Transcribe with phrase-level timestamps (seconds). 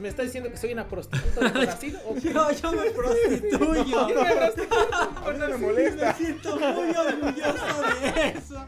[0.00, 1.98] ¿Me está diciendo que soy una prostituta de Brasil?
[2.06, 2.32] ¿O qué?
[2.32, 3.84] yo, yo me prostituyo.
[4.08, 4.22] Yo me
[5.32, 6.06] mí no me molesta.
[6.06, 8.64] Me siento muy orgulloso de eso.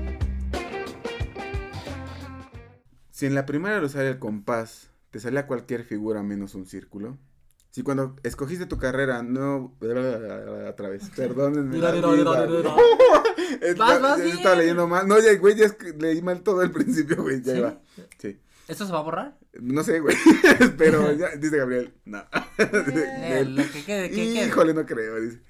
[3.10, 7.16] Si en la primera al usar el compás te salía cualquier figura menos un círculo.
[7.70, 9.74] Si cuando escogiste tu carrera no...
[10.68, 11.78] Otra vez, perdónenme.
[11.78, 11.94] la.
[13.62, 15.08] Estaba leyendo mal.
[15.08, 17.40] No, ya, güey, ya leí mal todo el principio, güey.
[17.40, 17.58] Ya ¿Sí?
[17.58, 17.80] iba.
[18.18, 18.38] Sí.
[18.72, 19.38] ¿Esto se va a borrar?
[19.60, 20.16] No sé, güey.
[20.78, 21.94] Pero ya, dice Gabriel.
[22.04, 22.24] No.
[22.58, 24.24] Eh, lo que quede, que.
[24.24, 25.20] Híjole, no creo.
[25.20, 25.42] Dice.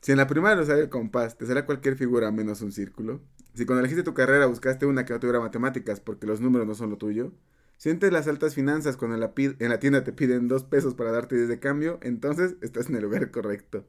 [0.00, 3.20] Si en la primera no sale el compás, te sale cualquier figura menos un círculo.
[3.54, 6.74] Si cuando elegiste tu carrera buscaste una que no tuviera matemáticas porque los números no
[6.74, 7.32] son lo tuyo.
[7.78, 11.10] Sientes las altas finanzas cuando en la, en la tienda te piden dos pesos para
[11.10, 13.84] darte 10 de cambio, entonces estás en el lugar correcto.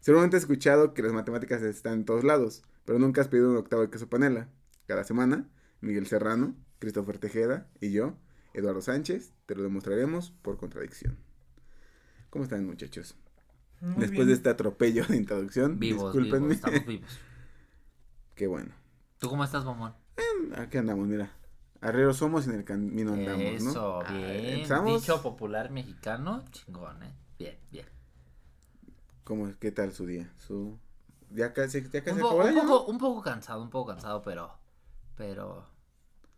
[0.00, 3.56] Seguramente has escuchado que las matemáticas están en todos lados, pero nunca has pedido un
[3.56, 4.50] octavo de queso panela.
[4.86, 5.48] Cada semana,
[5.80, 8.14] Miguel Serrano, Christopher Tejeda y yo,
[8.54, 11.16] Eduardo Sánchez, te lo demostraremos por contradicción.
[12.28, 13.14] ¿Cómo están muchachos?
[13.80, 14.26] Muy Después bien.
[14.26, 16.48] de este atropello de introducción, Vivos, discúlpenme.
[16.48, 17.20] vivos, estamos vivos.
[18.34, 18.74] Qué bueno.
[19.18, 19.94] ¿Tú cómo estás, mamón?
[20.56, 21.30] Aquí andamos, mira.
[21.80, 23.70] Arrieros somos y en el camino andamos, ¿no?
[23.70, 24.46] Eso, Ah, bien.
[24.46, 25.00] empezamos.
[25.02, 27.14] Dicho popular mexicano, chingón, ¿eh?
[27.38, 27.86] Bien, bien.
[29.22, 30.32] ¿Cómo, ¿Qué tal su día?
[30.38, 30.78] Su...
[31.30, 34.52] Ya casi, ya casi Un, po- un poco, un poco cansado, un poco cansado, pero.
[35.16, 35.70] Pero.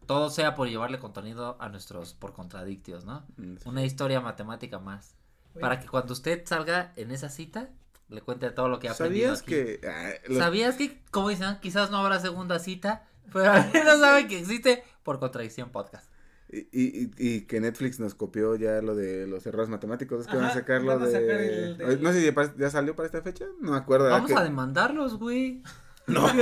[0.06, 3.24] Todo sea por llevarle contenido a nuestros por contradictios, ¿no?
[3.36, 3.68] Mm, sí.
[3.68, 5.14] Una historia matemática más.
[5.60, 7.68] Para que cuando usted salga en esa cita,
[8.08, 9.80] le cuente todo lo que ha aprendido ¿Sabías aquí.
[9.80, 9.88] que...
[9.88, 13.06] ah, ¿Sabías que, como dicen, quizás no habrá segunda cita?
[13.32, 16.10] Pero al menos saben que existe por contradicción podcast.
[16.50, 20.20] Y, y, y que Netflix nos copió ya lo de los errores matemáticos.
[20.20, 21.64] Es que van a Ajá, sacar lo van a de...
[21.70, 23.46] el de- No sé si ya, salió para esta fecha.
[23.60, 24.10] No me acuerdo.
[24.10, 25.62] Vamos que- a demandarlos, güey.
[26.06, 26.36] No, sí,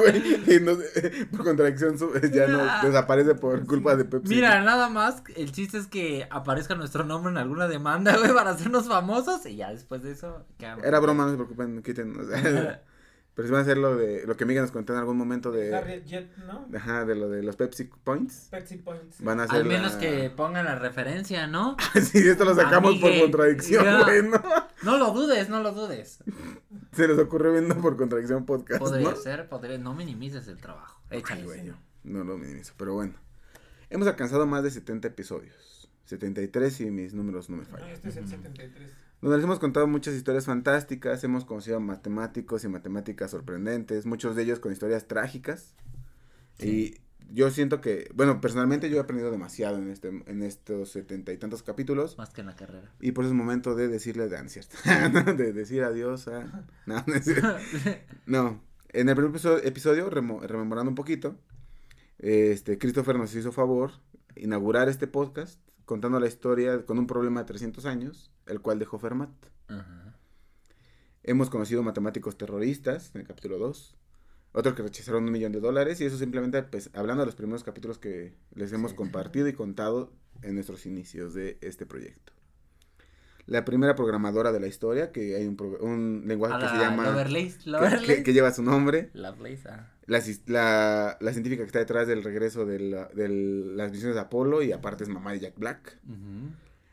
[0.00, 0.56] güey.
[0.56, 2.80] Y no sé, por contradicción su- ya no Mira.
[2.84, 4.34] desaparece por culpa de Pepsi.
[4.34, 8.50] Mira, nada más, el chiste es que aparezca nuestro nombre en alguna demanda, güey, para
[8.50, 10.44] hacernos famosos y ya después de eso.
[10.58, 10.84] quedamos.
[10.84, 12.18] Era broma, no se preocupen, quiten.
[12.20, 12.82] o sea,
[13.38, 15.52] pero si van a hacer lo de lo que Miguel nos contó en algún momento
[15.52, 16.66] de Harriet Jet, ¿no?
[16.76, 18.48] ajá, de lo de los Pepsi Points.
[18.50, 19.22] Pepsi Points.
[19.22, 21.76] Van a hacer Al menos la- que pongan la referencia, ¿no?
[22.02, 24.02] sí, esto lo sacamos por contradicción, ya.
[24.02, 24.42] güey, ¿no?
[24.82, 26.18] No lo dudes, no lo dudes.
[26.90, 29.14] Se les ocurrió viendo por contradicción podcast, Podría ¿no?
[29.16, 31.00] ser, podría, no minimices el trabajo.
[31.10, 31.42] Échale.
[31.42, 33.14] Ay, güey, yo no lo minimizo, pero bueno.
[33.88, 35.88] Hemos alcanzado más de 70 episodios.
[36.06, 37.90] 73 si mis números no me Ah, fallan.
[37.90, 38.90] este es el 73.
[39.20, 44.36] Donde les hemos contado muchas historias fantásticas, hemos conocido a matemáticos y matemáticas sorprendentes, muchos
[44.36, 45.74] de ellos con historias trágicas.
[46.60, 46.94] Y
[47.30, 51.36] yo siento que, bueno, personalmente yo he aprendido demasiado en este en estos setenta y
[51.36, 52.16] tantos capítulos.
[52.16, 52.90] Más que en la carrera.
[53.00, 54.76] Y por eso es momento de decirle, de, cierto,
[55.36, 56.64] de decir adiós a...
[56.86, 57.04] No.
[58.26, 61.36] No, en el primer episodio, episodio, remo- rememorando un poquito,
[62.18, 63.92] este, Christopher nos hizo favor
[64.36, 68.98] inaugurar este podcast contando la historia con un problema de 300 años, el cual dejó
[68.98, 69.30] Fermat.
[69.68, 70.14] Ajá.
[71.22, 73.96] Hemos conocido matemáticos terroristas en el capítulo 2.
[74.52, 76.00] Otros que rechazaron un millón de dólares.
[76.00, 78.96] Y eso simplemente pues, hablando de los primeros capítulos que les hemos Sí.
[78.98, 80.12] compartido y contado
[80.42, 82.32] en nuestros inicios de este proyecto.
[83.48, 87.06] La primera programadora de la historia, que hay un, pro- un lenguaje que se llama...
[87.10, 88.06] Lovelace, que- Lovelace.
[88.06, 89.10] que, que lleva su nombre.
[89.14, 89.90] Lovelace, ah.
[90.06, 94.20] La, la, la científica que está detrás del regreso de, la- de las misiones de
[94.20, 95.98] Apolo y aparte es mamá de Jack Black.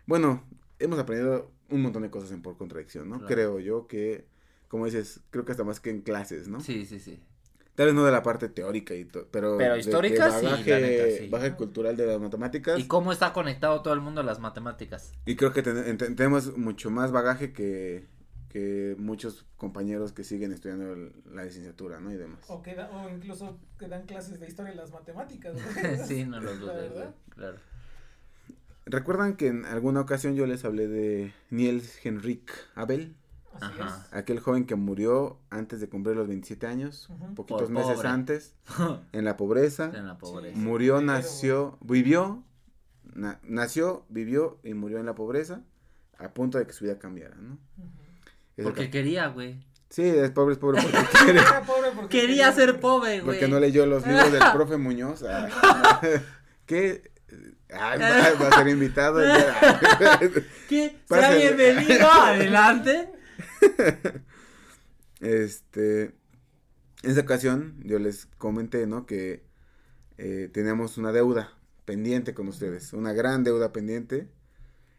[0.06, 0.44] Bueno,
[0.80, 3.16] hemos aprendido un montón de cosas en por contradicción, ¿no?
[3.20, 3.28] Claro.
[3.34, 4.26] Creo yo que,
[4.68, 6.60] como dices, creo que hasta más que en clases, ¿no?
[6.62, 7.20] Sí, sí, sí.
[7.76, 9.58] Tal vez no de la parte teórica y todo, pero...
[9.58, 11.30] Pero de- histórica, sí, la bagaje, neta, sí.
[11.30, 12.80] bagaje cultural de las matemáticas.
[12.80, 15.12] ¿Y cómo está conectado todo el mundo a las matemáticas?
[15.26, 18.06] Y creo que ten- tenemos mucho más bagaje que,
[18.48, 22.14] que muchos compañeros que siguen estudiando el- la licenciatura, ¿no?
[22.14, 22.40] Y demás.
[22.48, 25.54] O, que da- o incluso que dan clases de historia de las matemáticas.
[25.56, 25.62] ¿no?
[26.08, 26.92] sí, no lo La dudes,
[27.30, 27.58] claro.
[28.86, 33.16] ¿Recuerdan que en alguna ocasión yo les hablé de Niels Henrik Abel?
[33.62, 34.08] Así Ajá.
[34.12, 38.08] Aquel joven que murió antes de cumplir los 27 años, poquitos Por meses pobre.
[38.10, 38.56] antes,
[39.14, 39.92] en la pobreza.
[39.94, 40.56] en la pobreza.
[40.56, 40.62] Sí.
[40.62, 42.44] Murió, Pero, nació, vivió,
[43.14, 45.62] na- nació, vivió y murió en la pobreza
[46.18, 47.58] a punto de que su vida cambiara, ¿no?
[48.62, 49.66] Porque ca- quería, güey.
[49.90, 53.26] Sí, es pobre, es pobre porque quiere, Era pobre porque Quería ser pobre, güey.
[53.38, 55.24] porque no leyó los libros del profe Muñoz.
[55.24, 56.02] ah,
[56.66, 57.12] que
[57.70, 59.22] Ay, va, va a ser invitado.
[59.24, 60.20] ya.
[60.70, 60.98] ¿Qué?
[61.08, 63.10] Sea bienvenido, adelante.
[65.22, 66.04] Este,
[67.04, 69.06] en esa ocasión yo les comenté, ¿no?
[69.06, 69.44] Que
[70.18, 74.30] eh, teníamos una deuda pendiente con ustedes, una gran deuda pendiente.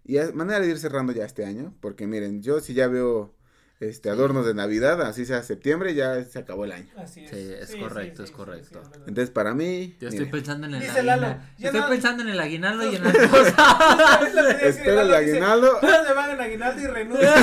[0.05, 3.36] Y es manera de ir cerrando ya este año, porque miren, yo si ya veo
[3.79, 6.89] este adornos de Navidad, así sea septiembre, ya se acabó el año.
[6.97, 7.31] Así es.
[7.31, 8.81] Sí, es correcto, es correcto.
[8.81, 9.07] es verdad.
[9.09, 11.47] Entonces, para mí, Yo estoy miren, pensando en el Dice Lalo, aguinaldo.
[11.59, 13.53] ya Estoy no- pensando en el aguinaldo y en las Es cosas.
[14.63, 15.77] espera el Lalo, dice, aguinaldo.
[15.81, 17.35] "¿Cuándo me van en aguinaldo y renuncia?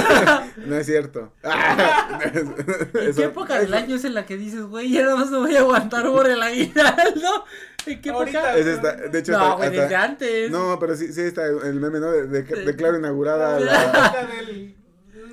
[0.65, 1.33] No es cierto.
[1.43, 5.39] ¿En qué época del año es en la que dices, güey, ya nada más no
[5.41, 7.45] voy a aguantar por el aguinaldo?
[7.85, 8.55] ¿En qué época?
[8.57, 10.49] es esta- de hecho, No, hasta- güey, hasta- antes.
[10.51, 12.11] No, pero sí, sí está el meme, ¿no?
[12.11, 12.61] De, de- Sí.
[12.65, 13.83] declaro inaugurada La la...
[13.83, 14.75] época del-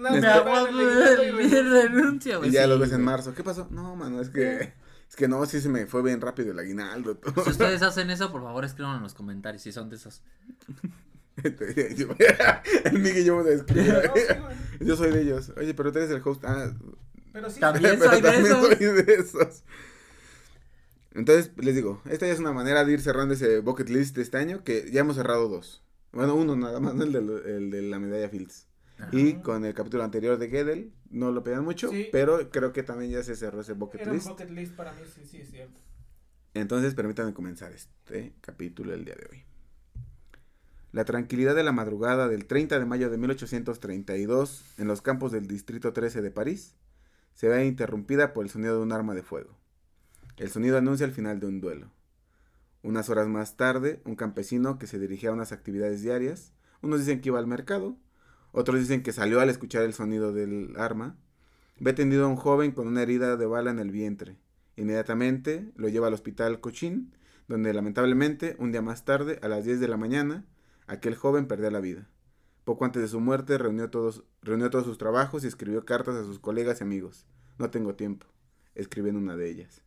[0.00, 2.38] no, Me me aguanto renuncia.
[2.38, 2.48] güey.
[2.50, 3.34] Y ya sí, lo ves en marzo.
[3.34, 3.68] ¿Qué pasó?
[3.70, 4.72] No, mano, es que...
[5.08, 7.16] Es que no, sí se me fue bien rápido el aguinaldo.
[7.16, 7.42] todo.
[7.44, 10.22] Si ustedes hacen eso, por favor, escriban en los comentarios si son de esos.
[11.42, 14.08] el Miguel y yo escribir.
[14.10, 14.24] Güey.
[14.80, 15.52] Yo soy de ellos.
[15.56, 16.44] Oye, pero tú eres el host.
[16.44, 16.72] Ah,
[17.32, 17.58] Pero sí.
[17.60, 18.66] También pero soy de también esos.
[18.68, 19.64] soy de esos.
[21.12, 24.22] Entonces, les digo, esta ya es una manera de ir cerrando ese bucket list de
[24.22, 25.82] este año, que ya hemos cerrado dos.
[26.12, 27.02] Bueno, uno nada más, ¿no?
[27.02, 27.18] el, de,
[27.56, 28.68] el de la medalla Fields.
[29.12, 32.08] Y con el capítulo anterior de Gedel, no lo pedían mucho, Sí.
[32.12, 34.28] pero creo que también ya se cerró ese bucket Era un list.
[34.28, 35.80] bucket list para mí, sí, sí, es cierto.
[36.54, 39.44] Entonces, permítanme comenzar este capítulo el día de hoy.
[40.92, 45.46] La tranquilidad de la madrugada del 30 de mayo de 1832 en los campos del
[45.46, 46.74] Distrito 13 de París
[47.34, 49.56] se ve interrumpida por el sonido de un arma de fuego.
[50.36, 51.92] El sonido anuncia el final de un duelo.
[52.82, 56.52] Unas horas más tarde, un campesino que se dirigía a unas actividades diarias,
[56.82, 57.96] unos dicen que iba al mercado,
[58.52, 61.16] otros dicen que salió al escuchar el sonido del arma,
[61.78, 64.36] ve tendido a un joven con una herida de bala en el vientre.
[64.76, 67.12] Inmediatamente lo lleva al hospital Cochín,
[67.48, 70.44] donde lamentablemente, un día más tarde, a las 10 de la mañana,
[70.86, 72.08] aquel joven perdió la vida.
[72.64, 76.24] Poco antes de su muerte reunió todos, reunió todos sus trabajos y escribió cartas a
[76.24, 77.26] sus colegas y amigos.
[77.58, 78.26] No tengo tiempo,
[78.74, 79.82] escribió en una de ellas.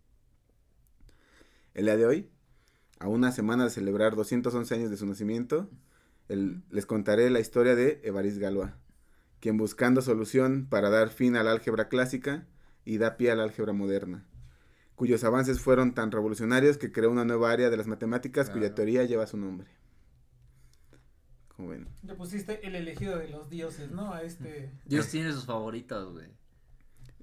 [1.73, 2.29] El día de hoy,
[2.99, 5.69] a una semana de celebrar 211 años de su nacimiento,
[6.29, 8.71] el- les contaré la historia de Évariste Galois,
[9.39, 12.47] quien buscando solución para dar fin a la álgebra clásica
[12.85, 14.25] y da pie a la álgebra moderna,
[14.95, 19.03] cuyos avances fueron tan revolucionarios que creó una nueva área de las matemáticas cuya teoría
[19.05, 19.67] lleva su nombre.
[21.55, 21.87] Como ven.
[22.03, 24.11] Le pusiste el elegido de los dioses, ¿no?
[24.13, 24.71] A este.
[24.85, 26.27] Dios tiene sus favoritos, güey.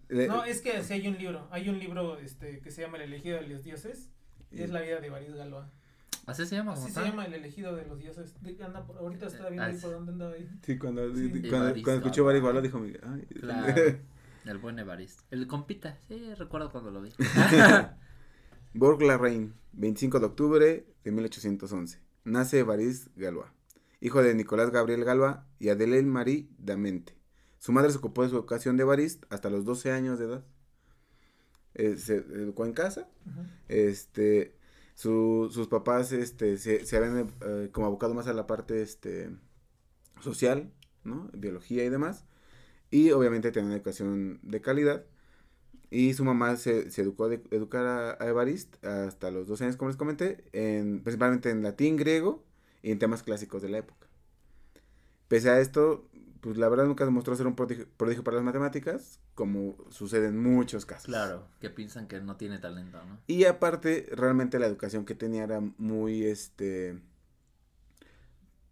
[0.08, 1.49] Le- No, es que sí hay un libro.
[1.50, 4.08] Hay un libro este, que se llama El elegido de los dioses.
[4.52, 5.67] Y es la vida de Baris Galois.
[6.26, 7.06] Así se llama, Así se tal?
[7.11, 8.34] llama El elegido de los dioses.
[8.43, 10.49] De- anda por- ahorita está viendo Ah, ahí por dónde andaba ahí.
[10.62, 11.28] Sí, cuando, Sí.
[11.31, 12.25] cuando, Évariste cuando escuchó
[12.62, 13.75] dijo, Miguel, ay, Claro.
[14.46, 15.22] El buen Evariste.
[15.31, 17.11] El compita, sí, recuerdo cuando lo vi.
[18.75, 21.99] Bourg-la-Reine, 25 de octubre de 1811.
[22.25, 23.49] Nace Évariste Galois,
[24.00, 27.14] hijo de Nicolás Gabriel Galois y Adelaide Marie Damente.
[27.58, 30.44] Su madre se ocupó de su educación de Évariste hasta los 12 años de edad.
[31.75, 33.08] Eh, se educó en casa.
[33.69, 34.56] Este,
[35.00, 39.31] su- sus papás este, se, se habían eh, como abocado más a la parte este,
[40.20, 40.73] social,
[41.05, 41.31] ¿no?
[41.35, 42.26] Biología y demás.
[42.91, 45.06] Y obviamente tenían educación de calidad.
[45.91, 47.87] Y su mamá se, se educó a de- educar
[48.20, 52.44] a, Evariste hasta los 12 años, como les comenté, en, principalmente en latín, griego
[52.82, 54.08] y en temas clásicos de la época.
[55.29, 56.08] Pese a esto,
[56.40, 60.42] pues la verdad nunca demostró ser un prodigio, prodigio para las matemáticas, como sucede en
[60.42, 61.06] muchos casos.
[61.06, 63.18] Claro, que piensan que no tiene talento, ¿no?
[63.26, 67.00] Y aparte, realmente la educación que tenía era muy, este,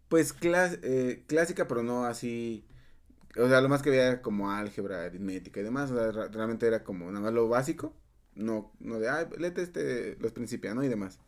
[0.07, 2.65] pues clas- eh, clásica, pero no así,
[3.37, 6.67] o sea, lo más que veía era como álgebra, aritmética y demás, o sea, realmente
[6.67, 7.93] era como nada más lo básico,
[8.35, 10.83] no, no de, ay, léete este, los principios, ¿no?
[10.83, 11.19] Y demás.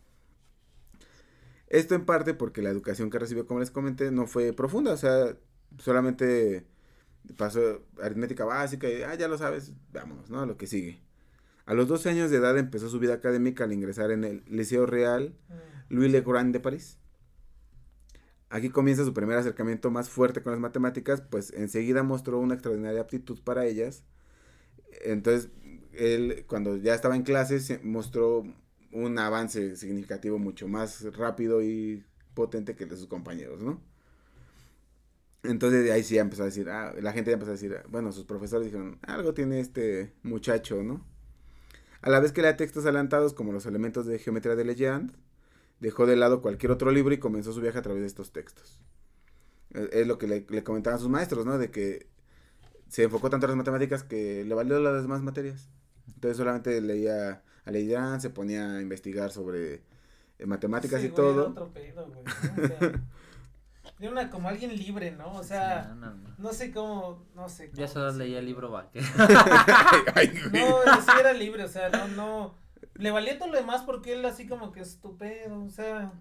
[1.67, 4.97] Esto en parte porque la educación que recibió, como les comenté, no fue profunda, o
[4.97, 5.37] sea,
[5.79, 6.65] solamente
[7.37, 10.45] pasó aritmética básica y, ah, ya lo sabes, vámonos, ¿no?
[10.45, 10.99] Lo que sigue.
[11.65, 14.85] A los 12 años de edad empezó su vida académica al ingresar en el Liceo
[14.85, 15.53] Real Mm.
[15.95, 16.97] Louis Le Grand de París.
[18.49, 23.01] Aquí comienza su primer acercamiento más fuerte con las matemáticas, pues enseguida mostró una extraordinaria
[23.01, 24.03] aptitud para ellas.
[25.05, 25.49] Entonces,
[25.93, 28.43] él cuando ya estaba en clases se- mostró
[28.91, 33.81] un avance significativo mucho más rápido y potente que el de sus compañeros, ¿no?
[35.43, 37.77] Entonces de ahí sí ya empezó a decir, ah, la gente ya empezó a decir,
[37.89, 41.03] bueno, sus profesores dijeron, algo tiene este muchacho, ¿no?
[42.01, 45.13] A la vez que lea textos adelantados como los elementos de geometría de Legend,
[45.79, 48.79] dejó de lado cualquier otro libro y comenzó su viaje a través de estos textos.
[49.91, 51.57] Es lo que le, le comentaban sus maestros, ¿no?
[51.57, 52.07] De que
[52.89, 55.69] se enfocó tanto en las matemáticas que le valió las demás materias.
[56.07, 59.83] Entonces solamente leía a Legrand, se ponía a investigar sobre
[60.39, 61.41] en matemáticas Sí, y güey, todo.
[61.41, 62.57] era otro pedo, güey, ¿no?
[62.57, 62.93] O sea,
[64.01, 65.31] de una como alguien libre, ¿no?
[65.33, 66.35] O sea, Sí, no, no, no.
[66.37, 67.69] no sé cómo, no sé.
[67.73, 69.05] Ya solo leía el libro vaquero.
[70.51, 72.55] No, sí era libre, o sea, no, no.
[72.95, 76.13] Le valía todo lo demás porque él así como que es tu pedo, o sea,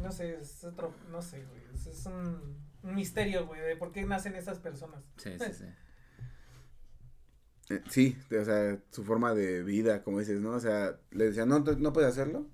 [0.00, 3.92] no sé, es otro, no sé, güey, es, es un, un misterio, güey, de por
[3.92, 5.02] qué nacen esas personas.
[5.16, 5.64] Sí, sí, sí.
[7.70, 10.50] Eh, Sí, o sea, su forma de vida, como dices, ¿no?
[10.50, 12.46] O sea, le decían, no, no puedes hacerlo.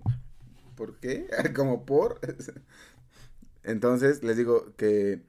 [0.77, 1.27] ¿Por qué?
[1.55, 2.21] como por.
[3.65, 5.23] Entonces, les digo que.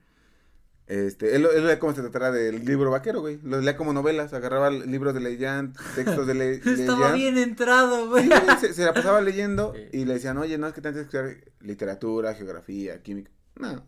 [0.86, 3.40] Este, él, él leía como se tratara del libro vaquero, güey.
[3.42, 8.25] Lo leía como novelas, agarraba libros de Leillant, textos de Le, Estaba bien entrado, güey.
[8.25, 10.00] Sí, se, se la pasaba leyendo Sí.
[10.00, 13.32] y le decían, oye, no, es que tienes que estudiar literatura, geografía, química.
[13.56, 13.86] No,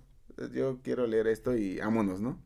[0.54, 2.42] yo quiero leer esto y vámonos, ¿no?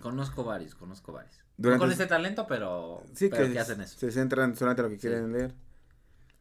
[0.00, 1.34] Conozco varios, conozco varios.
[1.56, 3.98] Durante no con su- ese talento, pero, Sí, pero que, que hacen eso.
[3.98, 5.08] se centran solamente en lo que Sí.
[5.08, 5.54] quieren leer.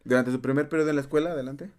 [0.04, 1.72] Durante su primer periodo en la escuela, adelante.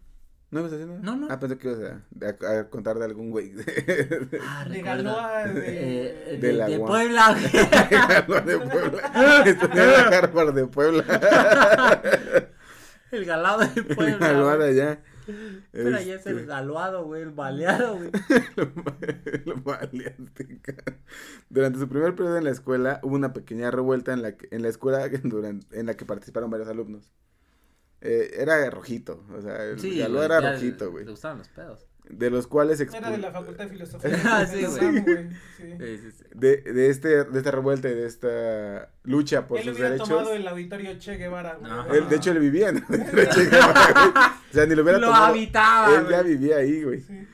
[0.51, 0.99] ¿No ibas haciendo?
[1.01, 1.27] No, no.
[1.31, 3.53] Ah, pensé que ibas a, a- a contar de algún güey.
[4.43, 4.83] Ah, De recuerda.
[4.83, 6.87] Galoa, de- Eh, de de, la de UAM.
[6.89, 7.35] Puebla,
[8.47, 9.43] de Puebla.
[9.47, 11.05] Estudié en la Harvard de Puebla.
[13.11, 14.19] El galado de Puebla.
[14.19, 14.77] Galoada güey.
[14.77, 15.03] ya.
[15.73, 18.11] Pero ya es Este, el galuado, güey, el baleado, güey.
[19.45, 20.99] lo valiente, cara.
[21.49, 24.63] Durante su primer periodo en la escuela hubo una pequeña revuelta en la que, en
[24.63, 27.13] la escuela durante, en la que participaron varios alumnos.
[28.07, 31.05] Eh, era rojito, o sea, el Sí, güey, era ya rojito, güey.
[31.05, 31.87] Le gustaban los pedos.
[32.09, 34.23] De los cuales Era de expul- la Facultad de Filosofía.
[34.27, 35.29] Ah, de sí, güey.
[35.57, 36.11] Sí.
[36.13, 39.89] Sí, de, de este de esta revuelta y de esta lucha por Él sus hubiera
[39.91, 40.09] derechos.
[40.09, 41.59] tomado el auditorio Che Guevara.
[41.93, 44.25] Él, de hecho, él vivía en el Che Guevara, güey.
[44.51, 45.25] O sea, ni lo hubiera Lo tomado.
[45.27, 46.37] habitaba, Él ya güey.
[46.37, 47.01] vivía ahí, güey.
[47.01, 47.27] Sí.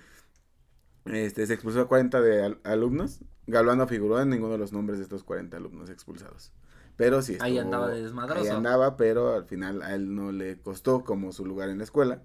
[1.05, 3.21] Este, se expulsó a 40 de al- alumnos.
[3.47, 6.53] Galván no figuró en ninguno de los nombres de estos 40 alumnos expulsados.
[6.97, 8.43] Pero sí Ahí estuvo- andaba de desmadroso.
[8.43, 11.85] Ahí andaba, pero al final a él no le costó como su lugar en la
[11.85, 12.23] escuela.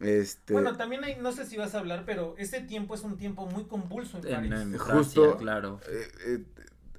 [0.00, 3.16] Este, Bueno, también hay, no sé si vas a hablar, pero ese tiempo es un
[3.16, 4.52] tiempo muy convulso en En, París.
[4.52, 5.80] en Justo- Francia, claro.
[5.88, 6.44] eh, eh,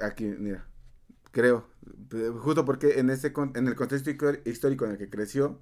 [0.04, 0.66] aquí, mira,
[1.32, 1.66] creo,
[2.14, 4.10] eh, justo porque en ese con- en el contexto
[4.46, 5.62] histórico en el que creció,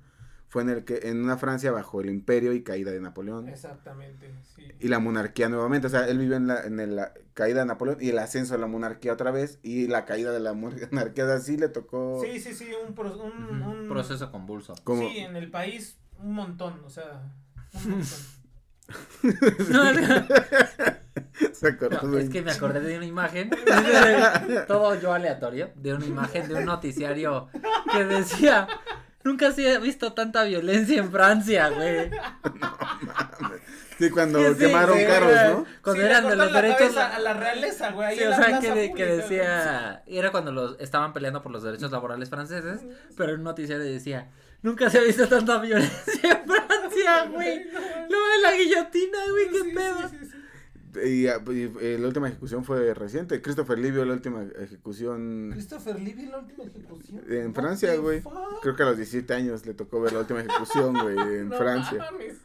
[0.50, 3.50] fue en el que en una Francia bajo el imperio y caída de Napoleón.
[3.50, 4.66] Exactamente, sí.
[4.80, 5.88] y la monarquía nuevamente.
[5.88, 8.54] O sea, él vive en la, en el- la caída de Napoleón y el ascenso
[8.54, 10.54] de la monarquía otra vez y la caída de la
[10.92, 11.26] monarquía.
[11.26, 12.22] O sea, sí le tocó.
[12.24, 14.74] Sí, sí, sí, un, pro- un, Ujú, un- Proceso convulso.
[14.84, 17.22] como- Sí, en el país un montón, o sea,
[17.74, 18.08] un montón.
[21.54, 23.50] Se acordó No, de- es que me acordé de una imagen,
[24.68, 27.50] todo yo aleatorio, de una imagen de un noticiario
[27.92, 28.68] que decía,
[29.28, 32.10] nunca se ha visto tanta violencia en Francia, güey.
[34.00, 35.32] Sí, cuando Sí, sí, quemaron sí, carros.
[35.58, 35.66] ¿no?
[35.82, 36.96] Cuando eran de los la derechos.
[36.98, 40.52] a la realeza, güey, ahí Sí, en o la sea, plaza que, decía, era cuando
[40.52, 42.82] los estaban peleando por los derechos laborales franceses,
[43.16, 44.30] pero en un noticiario decía,
[44.62, 47.64] nunca se ha visto tanta violencia en Francia, güey.
[48.08, 49.72] Lo de la guillotina, güey, qué Sí,
[51.06, 53.42] Y, ah, y, eh, la última ejecución fue reciente.
[53.42, 55.50] Christopher Livio, la última ejecución.
[55.54, 57.24] Christopher Lee la última ejecución.
[57.30, 58.22] En Francia, güey.
[58.62, 61.58] Creo que a los 17 años le tocó ver la última ejecución, güey, en No
[61.58, 61.98] Francia.
[62.12, 62.38] mames,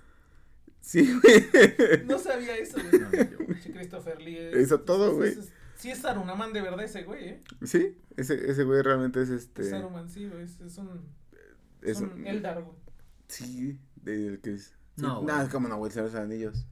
[0.81, 2.05] Sí, güey.
[2.07, 3.03] No sabía eso, güey.
[3.73, 5.37] No, Christopher es- Hizo todo, güey.
[5.77, 7.43] Sí es Saruman de verdad ese güey, ¿eh?
[7.63, 9.63] Sí, ese, ese güey realmente es este.
[9.63, 10.43] Es Saruman, sí, güey.
[10.45, 11.01] Es, es un,
[11.83, 12.77] Es es un un- Eldar, güey.
[13.29, 14.75] Sí, del que es.
[14.97, 15.37] No, sí, güey.
[15.37, 16.67] No, es como no, güey, de los Anillos.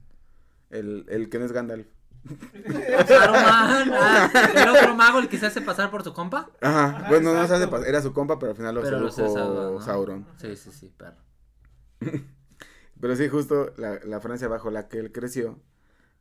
[0.71, 1.87] El, el que no es Gandalf.
[3.07, 6.49] Saruman, ah, el otro mago, el que se hace pasar por su compa.
[6.61, 7.83] Ajá, Ajá, bueno, no se hace exacto.
[7.83, 9.81] pas- era su compa, pero al final lo Pero lo sedujo Sauron, ¿no?
[9.81, 10.25] Sauron.
[10.37, 11.17] Sí, sí, sí, perro.
[12.99, 15.59] Pero sí, justo la, la Francia bajo la que él creció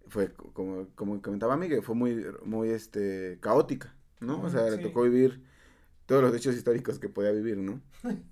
[0.08, 4.40] fue, co- como, como comentaba Miguel, fue muy, muy este, caótica, ¿no?
[4.42, 5.42] O sea, le tocó vivir
[6.06, 7.80] todos los hechos históricos que podía vivir, ¿no?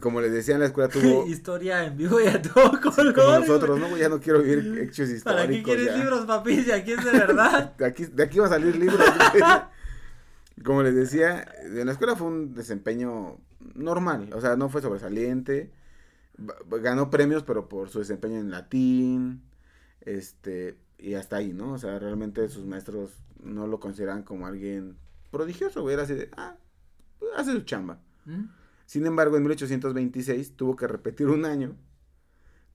[0.00, 1.26] Como les decía en la escuela, tuvo...
[1.28, 3.14] Historia en vivo y a todo color.
[3.14, 3.96] como nosotros, ¿no?
[3.96, 5.24] Ya no quiero vivir hechos históricos.
[5.24, 5.96] ¿Para qué quieres ya.
[5.96, 6.62] libros, papi?
[6.62, 7.74] Si aquí es de verdad.
[7.78, 9.00] De aquí, de aquí va a salir libros.
[10.64, 13.38] Como les decía, en la escuela fue un desempeño
[13.74, 15.72] normal, o sea, no fue sobresaliente.
[16.80, 19.42] Ganó premios, pero por su desempeño en latín,
[20.00, 21.72] este, y hasta ahí, ¿no?
[21.72, 23.10] O sea, realmente sus maestros
[23.42, 24.96] no lo consideran como alguien
[25.30, 26.56] prodigioso, güey, era así de, ah,
[27.18, 27.98] pues, hace su chamba.
[28.24, 28.44] ¿Mm?
[28.86, 31.76] Sin embargo, en 1826 tuvo que repetir un año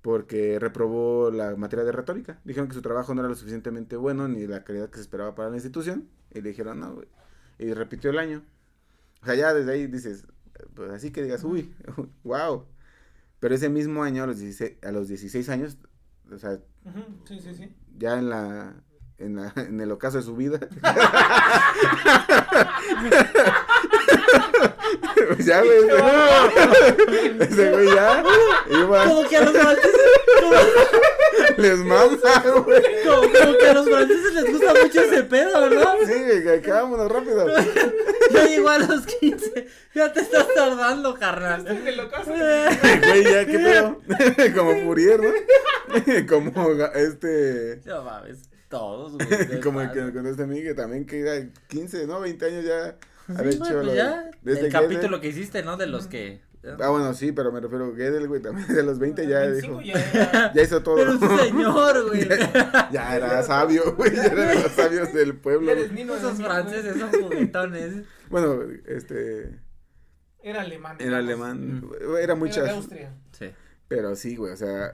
[0.01, 2.39] porque reprobó la materia de retórica.
[2.45, 5.35] Dijeron que su trabajo no era lo suficientemente bueno ni la calidad que se esperaba
[5.35, 6.07] para la institución.
[6.33, 7.07] Y le dijeron, no, güey.
[7.59, 8.43] Y repitió el año.
[9.21, 10.25] O sea, ya desde ahí dices,
[10.75, 11.73] pues así que digas, uy,
[12.23, 12.65] wow.
[13.39, 15.77] Pero ese mismo año, a los 16, a los 16 años,
[16.31, 17.75] o sea, Ujú, Sí, sí, sí.
[17.97, 18.75] ya en la,
[19.17, 20.59] en la, en el ocaso de su vida.
[25.27, 25.77] Pues ya, güey.
[25.77, 28.23] ese- Ese güey ya
[28.69, 30.01] iba Como que a los franceses,
[30.41, 30.53] como,
[31.57, 32.17] Les mama,
[32.65, 32.81] güey.
[33.05, 35.93] como- como que a los franceses les gusta mucho ese pedo, ¿verdad?
[36.05, 37.47] Sí, güey, que acabámonos rápido.
[38.31, 39.67] Ya llegó a los 15.
[39.95, 41.65] Ya te estás tardando, carnal.
[41.67, 42.31] Este es el ocaso.
[42.31, 44.01] Güey, ya, ¿qué pedo?
[44.55, 45.31] Como Fourier, ¿no?
[46.27, 47.81] Como este...
[47.85, 48.37] No mames,
[48.69, 49.59] todos, güey.
[49.63, 52.19] Como el que con este amigo también que era 15, ¿no?
[52.19, 52.95] 20 años ya
[53.27, 54.23] Sí, hecho güey, lo pues ya.
[54.41, 54.71] de este el Gödel.
[54.71, 55.77] capítulo que hiciste, ¿no?
[55.77, 56.41] De los que.
[56.81, 59.79] Ah, bueno, sí, pero me refiero a Gödel, güey, también de los 20 ya 25
[59.79, 59.81] dijo.
[59.97, 60.95] ya era- Ya hizo todo.
[60.97, 62.27] Pero señor, güey.
[62.27, 65.71] ya, ya era sabio, güey, ya era de los sabios del pueblo.
[65.71, 68.03] eres de Esos franceses son juguetones.
[68.29, 69.59] Bueno, este,
[70.41, 70.97] Era alemán.
[70.99, 71.91] era alemán, Mm.
[72.11, 73.13] era Era muchas, de Austria.
[73.31, 73.51] Sí.
[73.87, 74.93] pero sí, güey, o sea,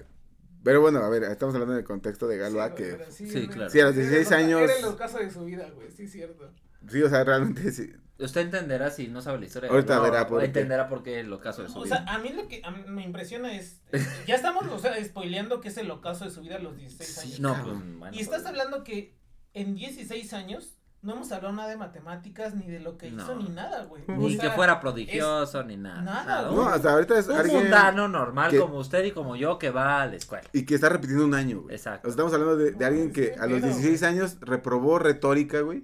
[0.64, 2.72] pero bueno, a ver, estamos hablando del contexto de Galois,
[3.10, 3.70] Sí, que, Sí, claro.
[3.72, 6.08] Sí, a los era 16 el- años- Era el ocaso de su vida, güey, sí,
[6.08, 6.52] cierto.
[6.88, 9.70] sí, o sea, realmente sí, Usted entenderá si no sabe la historia.
[9.72, 10.46] Ahorita no, verá por qué.
[10.46, 12.04] Entenderá por qué el ocaso de su O vida.
[12.04, 13.82] sea, a mí lo que a mí me impresiona es.
[14.28, 17.18] Ya estamos, o sea, spoileando que es el ocaso de su vida a los 16
[17.20, 17.36] años.
[17.36, 19.16] Sí, no, pues, bueno, y estás pues, hablando que
[19.54, 23.42] en 16 años no hemos hablado nada de matemáticas, ni de lo que hizo, No.
[23.44, 24.04] ni nada, güey.
[24.08, 26.02] Ni O sea, que fuera prodigioso, ni nada.
[26.02, 29.60] nada, no, hasta ahorita es Un alguien mundano normal que- como usted y como yo
[29.60, 30.48] que va a la escuela.
[30.54, 31.76] y que está repitiendo un año, güey.
[31.76, 32.08] Exacto.
[32.08, 34.12] O sea, estamos hablando de, de alguien que a los Pero, 16 güey.
[34.14, 35.84] años reprobó retórica, güey,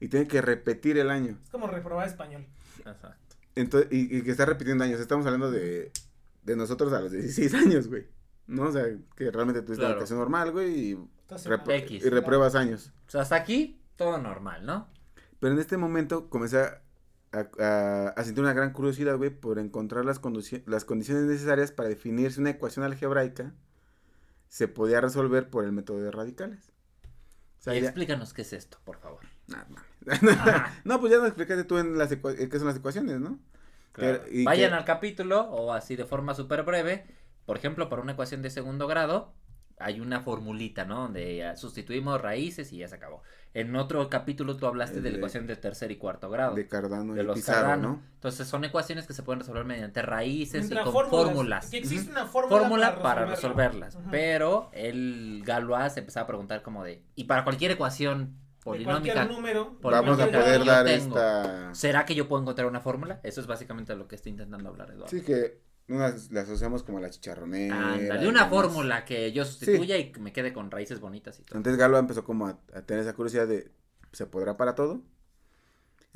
[0.00, 1.38] y tiene que repetir el año.
[1.44, 2.46] Es como reprobar español.
[2.78, 3.36] Exacto.
[3.54, 5.00] Entonces, y, y que está repitiendo años.
[5.00, 5.90] Estamos hablando de,
[6.42, 8.06] de nosotros a los 16 años, güey.
[8.46, 8.64] ¿No?
[8.64, 8.84] O sea,
[9.16, 9.94] que realmente tuviste Claro.
[9.94, 10.98] educación normal, güey, y,
[11.68, 12.04] X.
[12.04, 12.92] y repruebas años.
[13.08, 14.88] O sea, hasta aquí todo normal, ¿no?
[15.40, 16.80] Pero en este momento comencé a,
[17.32, 20.20] a- a- a sentir una gran curiosidad, güey, por encontrar las,
[20.66, 23.52] las condiciones necesarias para definir si una ecuación algebraica
[24.48, 26.72] se podía resolver por el método de radicales.
[27.58, 29.20] O sea, y ya- explícanos qué es esto, por favor.
[29.48, 29.64] Nah,
[30.84, 33.38] no, pues ya nos explicaste tú en las qué son las ecuaciones, ¿no?
[33.92, 34.20] Claro.
[34.22, 37.06] Pero- y Vayan que- al capítulo o así de forma súper breve.
[37.44, 39.32] Por ejemplo, para una ecuación de segundo grado
[39.78, 41.02] hay una formulita, ¿no?
[41.02, 43.22] Donde ya sustituimos raíces y ya se acabó.
[43.52, 46.54] En otro capítulo tú hablaste de la ecuación de tercer y cuarto grado.
[46.54, 47.88] De Cardano de y los Pizarro, Cardano.
[47.88, 48.02] ¿no?
[48.14, 51.70] Entonces son ecuaciones que se pueden resolver mediante raíces Entra y con fórmulas, fórmulas.
[51.70, 53.98] Que existe una fórmula, Fórmula para, resolverlas.
[54.10, 58.36] Pero el Galois se empezaba a preguntar como de, y para cualquier ecuación
[58.72, 59.78] De polinómica, cualquier número.
[59.80, 61.16] Por Vamos a cualquier poder dar tengo.
[61.16, 61.74] esta...
[61.74, 63.20] ¿será que yo puedo encontrar una fórmula?
[63.22, 65.08] Eso es básicamente lo que está intentando hablar Eduardo.
[65.08, 67.94] Sí, que unas las asociamos como la chicharronera.
[67.94, 71.42] Ándale, y una fórmula que yo sustituya y que me quede con raíces bonitas y
[71.44, 71.58] todo.
[71.58, 73.70] Entonces Galo empezó como a, a tener esa curiosidad de,
[74.12, 75.02] ¿se podrá para todo?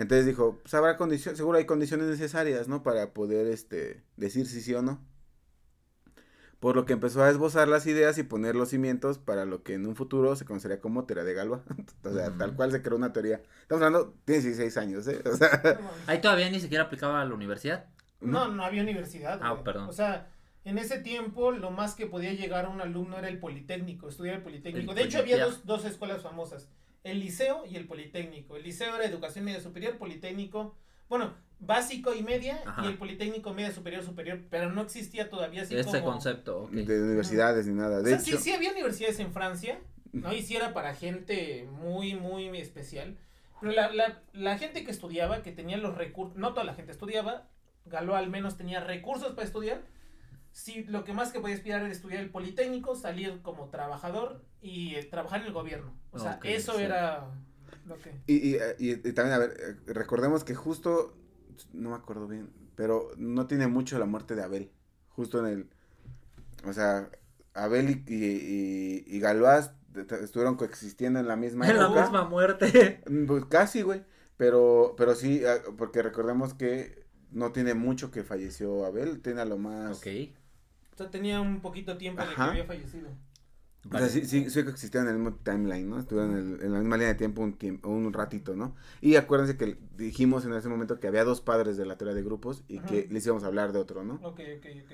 [0.00, 2.82] Entonces dijo, pues habrá condiciones, seguro hay condiciones necesarias, ¿no?
[2.82, 4.98] Para poder, este, decir si sí o no.
[6.60, 9.74] Por lo que empezó a esbozar las ideas y poner los cimientos para lo que
[9.74, 11.62] en un futuro se conocería como teoría de Galois.
[12.04, 13.40] o sea, tal cual se creó una teoría.
[13.62, 15.22] Estamos hablando, tiene 16 años, ¿eh?
[15.24, 17.86] O sea, Ahí todavía ni siquiera aplicaba a la universidad.
[18.20, 19.40] No, no había universidad.
[19.42, 19.64] Ah, güey.
[19.64, 19.88] perdón.
[19.88, 20.28] O sea,
[20.64, 24.36] en ese tiempo lo más que podía llegar a un alumno era el Politécnico, estudiar
[24.36, 24.92] el Politécnico.
[24.92, 26.68] El de hecho, había dos, dos escuelas famosas,
[27.04, 28.56] el liceo y el Politécnico.
[28.56, 30.76] El liceo era educación media superior, Politécnico,
[31.08, 32.84] bueno, básico y media, Ajá.
[32.84, 36.12] y el Politécnico media superior superior, pero no existía todavía así Este como...
[36.12, 37.98] concepto, de universidades ni nada.
[37.98, 39.78] O De sea, hecho, sí, sí había universidades en Francia,
[40.12, 40.32] ¿no?
[40.32, 43.16] Y sí era para gente muy, muy especial.
[43.60, 46.92] Pero la, la, la gente que estudiaba, que tenía los recursos, no toda la gente
[46.92, 47.46] estudiaba,
[47.84, 49.82] Galo al menos tenía recursos para estudiar.
[50.52, 54.94] Sí, lo que más que podía aspirar era estudiar el Politécnico, salir como trabajador y
[54.96, 55.94] eh, trabajar en el gobierno.
[56.10, 56.82] O sea, eso sí.
[56.82, 57.28] era
[57.86, 58.12] lo que...
[58.26, 61.14] Y, y, y- y también, a ver, eh, recordemos que justo,
[61.72, 64.70] no me acuerdo bien, pero no tiene mucho la muerte de Abel.
[65.10, 65.70] Justo en el,
[66.66, 67.10] o sea,
[67.54, 69.16] Abel y, y, y-
[70.06, 73.02] t- estuvieron coexistiendo en la misma En la misma muerte.
[73.08, 74.02] Mm, Pues casi, güey.
[74.36, 79.44] Pero, pero sí, ah, porque recordemos que no tiene mucho que falleció Abel, tiene a
[79.44, 79.98] lo más...
[79.98, 80.06] ok.
[80.94, 83.08] O sea, tenía un poquito tiempo de que había fallecido.
[83.88, 85.98] O sea, sí, sí, sí coexistieron en el mismo timeline, ¿no?
[85.98, 88.74] Estuvieron en, el- en la misma línea de tiempo un tiempo, un ratito, ¿no?
[89.00, 92.22] Y acuérdense que dijimos en ese momento que había dos padres de la teoría de
[92.22, 94.14] grupos y que les íbamos a hablar de otro, ¿no?
[94.22, 94.92] Ok, ok, ok.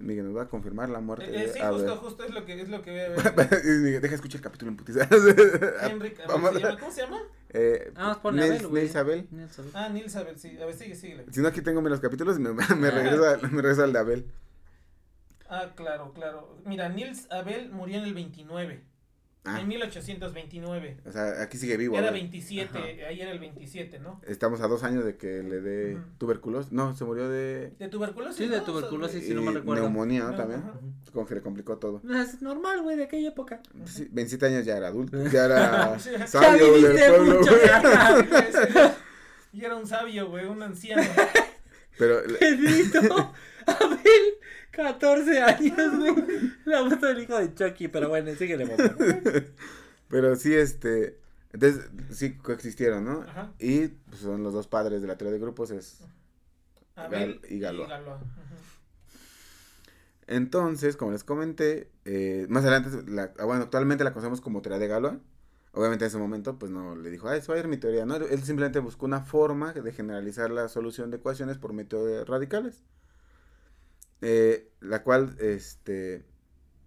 [0.00, 2.44] Miguel nos va a confirmar la muerte Eh, eh, de sí, justo, justo es lo
[2.44, 4.00] que, es lo que voy a ver.
[4.00, 5.08] Deja escuchar el capítulo en putiza.
[5.82, 6.78] Henrik, a ver, Vamos ¿se a- llama?
[6.78, 7.22] ¿cómo se llama?
[7.50, 8.72] eh, Vamos, ponle Nils- Abel.
[8.82, 9.28] Nils Abel.
[9.32, 9.70] Nils Abel.
[9.74, 10.56] Ah, Nils Abel, sí.
[10.60, 11.24] A ver, sigue, sigue.
[11.32, 12.90] Si no, aquí tengo los capítulos y me, me, Ah.
[12.92, 14.26] regreso, a- me regreso al de Abel.
[15.48, 16.56] Ah, claro, claro.
[16.64, 18.84] Mira, Nils Abel murió en el 29.
[19.44, 20.98] Ah, En 1829.
[21.06, 21.96] o sea, aquí sigue vivo.
[21.96, 22.20] Era Abel.
[22.22, 23.08] 27, Ajá.
[23.08, 24.20] ahí era el 27, ¿no?
[24.26, 26.70] Estamos a dos años de que le dé tuberculosis.
[26.72, 28.36] No, se murió de De tuberculosis.
[28.36, 28.64] Sí, de ¿no?
[28.64, 29.24] tuberculosis.
[29.24, 29.82] Sí, y no me recuerdo.
[29.84, 30.34] neumonía, ¿no?
[30.36, 30.62] También.
[31.14, 32.02] Como que le complicó todo.
[32.14, 33.62] Es normal, güey, de aquella época.
[33.86, 37.66] Sí, 27 años ya era adulto, ya era Ya sabio del viviste pueblo, mucho, güey.
[37.68, 38.96] carnal.
[39.50, 41.02] Y era un sabio, güey, un anciano.
[41.96, 43.32] Pero Pedrito,
[43.66, 44.34] Abel,
[44.82, 46.14] 14 años, güey.
[46.64, 48.94] La foto del hijo de Chucky, pero bueno, síguele, papá.
[50.08, 51.18] Pero sí, este.
[51.52, 53.22] Entonces, sí coexistieron, ¿no?
[53.22, 53.52] Ajá.
[53.58, 55.98] Y pues, son los dos padres de la teoría de grupos, es.
[56.96, 57.88] Abel Gal- y Galois.
[57.90, 58.24] Ujú.
[60.26, 64.78] Entonces, como les comenté, eh, más adelante, la, ah, bueno, actualmente la conocemos como teoría
[64.78, 65.18] de Galois.
[65.72, 68.04] Obviamente en ese momento, pues no le dijo, ah, eso va a ser mi teoría.
[68.06, 72.82] No, él simplemente buscó una forma de generalizar la solución de ecuaciones por métodos radicales.
[74.20, 76.24] Eh, la cual, este,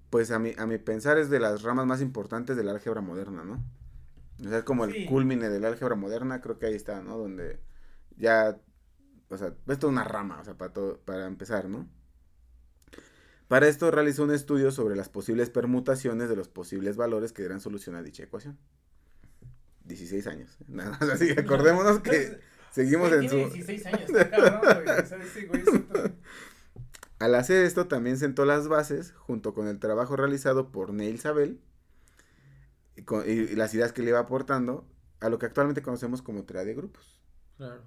[0.10, 3.02] pues a mi, a mi pensar es de las ramas más importantes de la álgebra
[3.02, 3.64] moderna, ¿no?
[4.46, 5.06] O sea, es como el Sí.
[5.06, 7.18] culmine de la álgebra moderna, creo que ahí está, ¿no?
[7.18, 7.60] Donde
[8.18, 8.58] ya,
[9.30, 11.88] o sea, es toda una rama, o sea, para, todo, para empezar, ¿no?
[13.48, 17.60] Para esto realizó un estudio sobre las posibles permutaciones de los posibles valores que dieran
[17.60, 18.58] solución a dicha ecuación.
[19.86, 20.58] 16 años.
[20.68, 22.40] Nada más así, acordémonos que
[22.72, 23.36] seguimos en su...
[23.36, 25.00] 16 años, está cabrón, güey.
[25.00, 26.12] O sea, ese güey es otro-
[27.22, 31.60] Al hacer esto también sentó las bases, junto con el trabajo realizado por Neil Sabel,
[32.96, 34.86] y, con- y- y las ideas que le iba aportando,
[35.20, 37.20] a lo que actualmente conocemos como teoría de grupos.
[37.58, 37.82] Claro.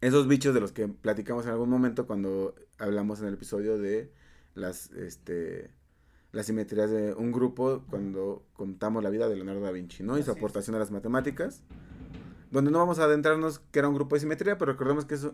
[0.00, 4.12] Esos bichos de los que platicamos en algún momento cuando hablamos en el episodio de
[4.54, 5.70] las, este,
[6.32, 10.18] las simetrías de un grupo, cuando contamos la vida de Leonardo da Vinci, ¿no?
[10.18, 10.36] Y su es.
[10.36, 11.62] aportación a las matemáticas,
[12.50, 15.28] donde no vamos a adentrarnos que era un grupo de simetría, pero recordemos que es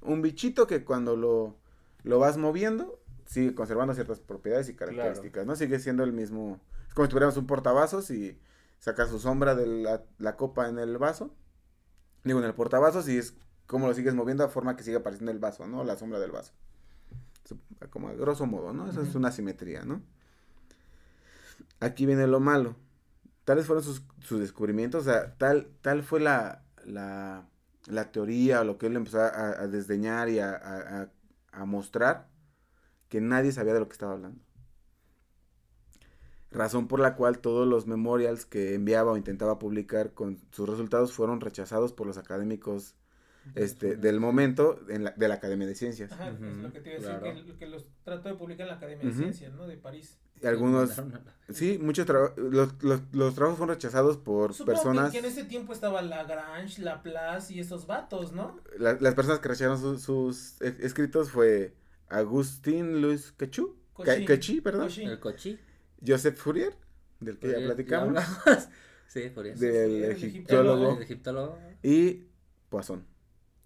[0.00, 1.58] un bichito que cuando lo,
[2.04, 5.56] lo vas moviendo, sigue conservando ciertas propiedades y características, ¿no?
[5.56, 8.38] Sigue siendo el mismo, es como si tuviéramos un portavasos y
[8.78, 11.34] saca su sombra de la, la copa en el vaso,
[12.24, 13.34] digo, en el portavasos y es
[13.66, 15.84] como lo sigues moviendo a forma que sigue apareciendo el vaso, ¿no?
[15.84, 16.52] La sombra del vaso.
[17.90, 18.88] Como a grosso modo, ¿no?
[18.88, 20.02] Eso es una simetría, ¿no?
[21.80, 22.76] Aquí viene lo malo.
[23.44, 27.48] Tales fueron sus, sus descubrimientos, o sea, tal, tal fue la, la,
[27.86, 31.10] la teoría o lo que él empezó a, a desdeñar y a, a- a-
[31.52, 32.28] a mostrar
[33.08, 34.42] que nadie sabía de lo que estaba hablando.
[36.50, 41.12] Razón por la cual todos los memorials que enviaba o intentaba publicar con sus resultados
[41.12, 42.94] fueron rechazados por los académicos
[43.54, 46.12] este, del momento en la- de la Academia de Ciencias.
[46.12, 47.46] Ajá, es lo que te iba a decir, Claro.
[47.46, 49.12] que, que los trató de publicar en la Academia de.
[49.14, 49.66] Ciencias, ¿no?
[49.66, 50.18] De París.
[50.42, 51.00] Y algunos,
[51.50, 55.24] sí, muchos trabajos, los, los, los trabajos fueron rechazados por Supongo que- personas, que, en
[55.26, 58.58] ese tiempo estaba Lagrange, Laplace y esos vatos, ¿no?
[58.78, 61.74] la- las personas que rechazaron sus, sus e- escritos fue
[62.08, 63.62] Agustín Luis Cauchy.
[64.26, 65.04] Quechi, perdón, Cauchy.
[65.04, 65.58] El cochi.
[66.04, 66.74] Joseph Fourier,
[67.20, 68.22] del que ya Fourier, platicamos.
[69.06, 71.58] Sí, del egiptólogo El egiptólogo.
[71.82, 72.24] y
[72.70, 73.04] Poisson.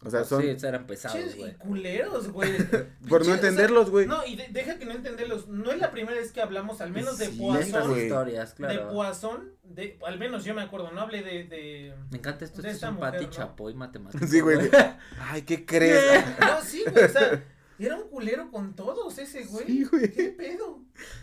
[0.05, 1.57] O sea, son Sí, eran pesados, güey.
[1.57, 2.53] culeros, güey.
[3.09, 4.07] por no o sea, entenderlos, güey.
[4.07, 5.49] No, y de- deja que no entenderlos.
[5.49, 7.99] No es la primera vez que hablamos, al menos de Sí, Poisson.
[7.99, 8.91] historias, De claro.
[8.93, 11.95] Poisson, de, al menos yo me acuerdo, no hablé de, de...
[12.11, 13.31] Me encanta esto, de es un mujer, Pati ¿no?
[13.31, 14.27] Chapoy matemático.
[14.27, 14.59] Sí, güey.
[15.21, 16.25] Ay, ¿qué crees?
[16.41, 17.45] No, sí, güey, o sea,
[17.79, 19.67] era un culero con todos ese güey.
[19.67, 20.13] Sí, güey.
[20.13, 20.83] ¿Qué pedo?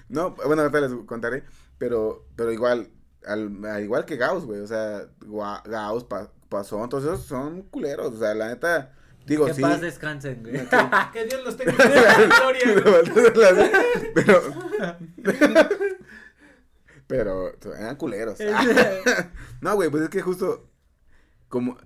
[0.09, 1.43] No, bueno, ahorita les contaré,
[1.77, 2.89] pero, pero igual,
[3.25, 5.03] al, al igual que Gauss, güey, o sea,
[5.65, 6.05] Gauss,
[6.53, 8.93] pa, Poisson, todos esos son culeros, o sea, la neta,
[9.25, 9.61] digo, Que sí.
[9.61, 10.61] paz descansen, güey.
[11.11, 14.13] Que Dios los tenga en su gloria, güey.
[14.13, 14.41] pero,
[17.57, 18.37] pero, eran culeros.
[19.61, 20.69] No, güey, pues es que justo,
[21.47, 21.77] como,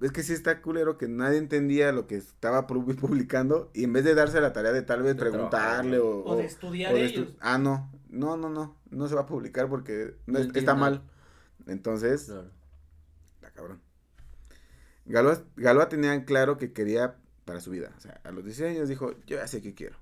[0.00, 3.92] es que sí está culero que nadie entendía lo que estaba pu- publicando y en
[3.92, 6.96] vez de darse la tarea de tal vez De preguntarle o, O de estudiar o
[6.96, 7.28] de ellos.
[7.28, 10.56] estu- Ah, no, no, no, no, no se va a publicar porque no No es-
[10.56, 11.02] está mal.
[11.68, 12.50] Entonces, Claro.
[13.36, 13.80] está cabrón.
[15.06, 17.92] Galois, Galois tenía claro que quería para su vida.
[17.96, 19.96] O sea, a los 16 años dijo, yo ya sé qué quiero.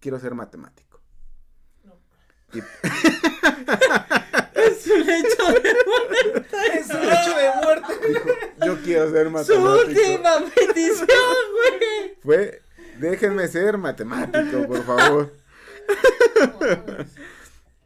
[0.00, 1.00] Quiero ser matemático.
[1.84, 1.94] No.
[2.52, 2.58] Y-
[4.54, 5.70] Es un hecho de
[6.78, 8.08] Es un hecho de muerte.
[8.08, 8.28] dijo,
[8.64, 9.78] yo quiero ser su matemático.
[9.86, 11.06] última petición,
[11.52, 12.16] güey.
[12.22, 12.62] Fue,
[12.98, 15.34] déjenme ser matemático, por favor.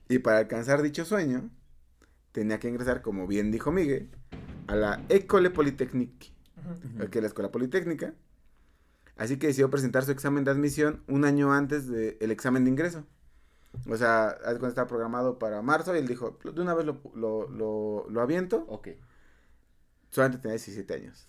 [0.09, 1.51] Y para alcanzar dicho sueño,
[2.33, 4.11] tenía que ingresar, como bien dijo Miguel,
[4.69, 6.33] a la École Polytechnique,
[6.73, 7.11] Ujú.
[7.11, 8.15] que la escuela politécnica.
[9.17, 13.05] Así que decidió presentar su examen de admisión un año antes del examen de ingreso.
[13.89, 17.01] O sea, de cuenta estaba programado para marzo y él dijo, de una vez lo,
[17.15, 18.65] lo, lo, lo aviento.
[18.69, 18.89] Ok.
[20.11, 21.27] Solamente tenía 17 años.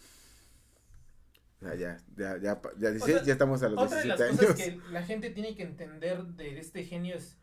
[1.61, 4.07] O sea, ya, ya, ya, ya, 16, sea, ya estamos a los Otra de 17
[4.07, 4.51] las años.
[4.53, 7.37] cosas que la gente tiene que entender de este genio es,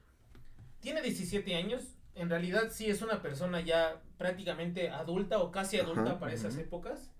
[0.81, 6.13] tiene 17 años, en realidad sí es una persona ya prácticamente adulta o casi adulta
[6.13, 7.11] Ajá, para esas épocas,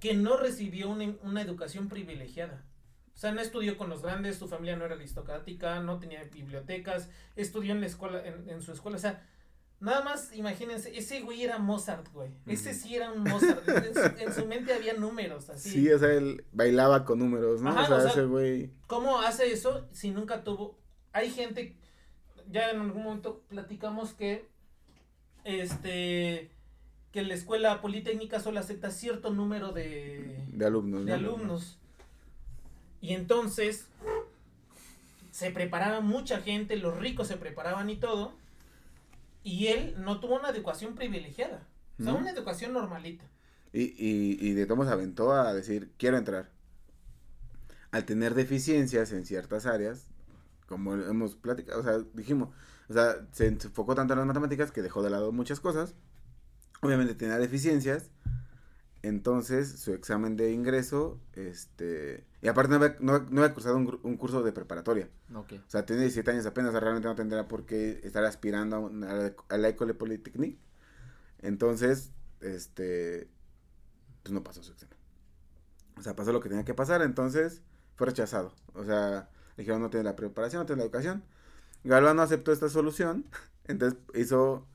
[0.00, 2.64] que no recibió una, una educación privilegiada.
[3.14, 7.08] O sea, no estudió con los grandes, su familia no era aristocrática, no tenía bibliotecas,
[7.36, 9.24] estudió en la escuela, en, en su escuela, o sea,
[9.78, 12.30] nada más imagínense, ese güey era Mozart, güey.
[12.46, 13.68] Ese sí era un Mozart.
[13.68, 15.70] En su, en su mente había números así.
[15.70, 17.70] Sí, o sea, él bailaba con números, ¿no?
[17.70, 18.70] Ajá, o sea, o sea, ese güey.
[18.88, 20.78] ¿Cómo hace eso si nunca tuvo
[21.14, 21.76] hay gente,
[22.50, 24.50] ya en algún momento platicamos que,
[25.44, 26.50] este,
[27.14, 31.04] que la escuela politécnica solo acepta cierto número de, De alumnos.
[31.04, 31.16] de ¿no?
[31.16, 31.78] alumnos.
[33.00, 33.86] Y entonces
[35.30, 38.32] se preparaba mucha gente, los ricos se preparaban y todo.
[39.44, 41.64] Y él no tuvo una educación privilegiada.
[42.00, 42.18] O sea, ¿No?
[42.18, 43.24] una educación normalita.
[43.72, 46.50] Y, y, y de todos aventó a decir, quiero entrar.
[47.92, 50.08] Al tener deficiencias en ciertas áreas,
[50.66, 52.48] como hemos platicado, o sea, dijimos,
[52.88, 55.94] o sea, se enfocó tanto en las matemáticas que dejó de lado muchas cosas.
[56.82, 58.10] Obviamente tenía deficiencias.
[59.02, 62.24] Entonces, su examen de ingreso, este...
[62.40, 65.10] Y aparte no había, no, no había cursado un, un curso de preparatoria.
[65.34, 65.52] Ok.
[65.66, 68.76] O sea, tiene 17 años apenas, o sea, realmente no tendría por qué estar aspirando
[68.76, 70.58] a, un- a la, École Polytechnique.
[71.42, 73.28] Entonces, este,
[74.22, 74.96] pues no pasó su examen.
[75.98, 77.60] O sea, pasó lo que tenía que pasar, entonces
[77.96, 78.54] fue rechazado.
[78.72, 81.22] O sea, dijeron no tiene la preparación, no tiene la educación.
[81.84, 83.26] Galván no aceptó esta solución,
[83.68, 84.66] entonces hizo,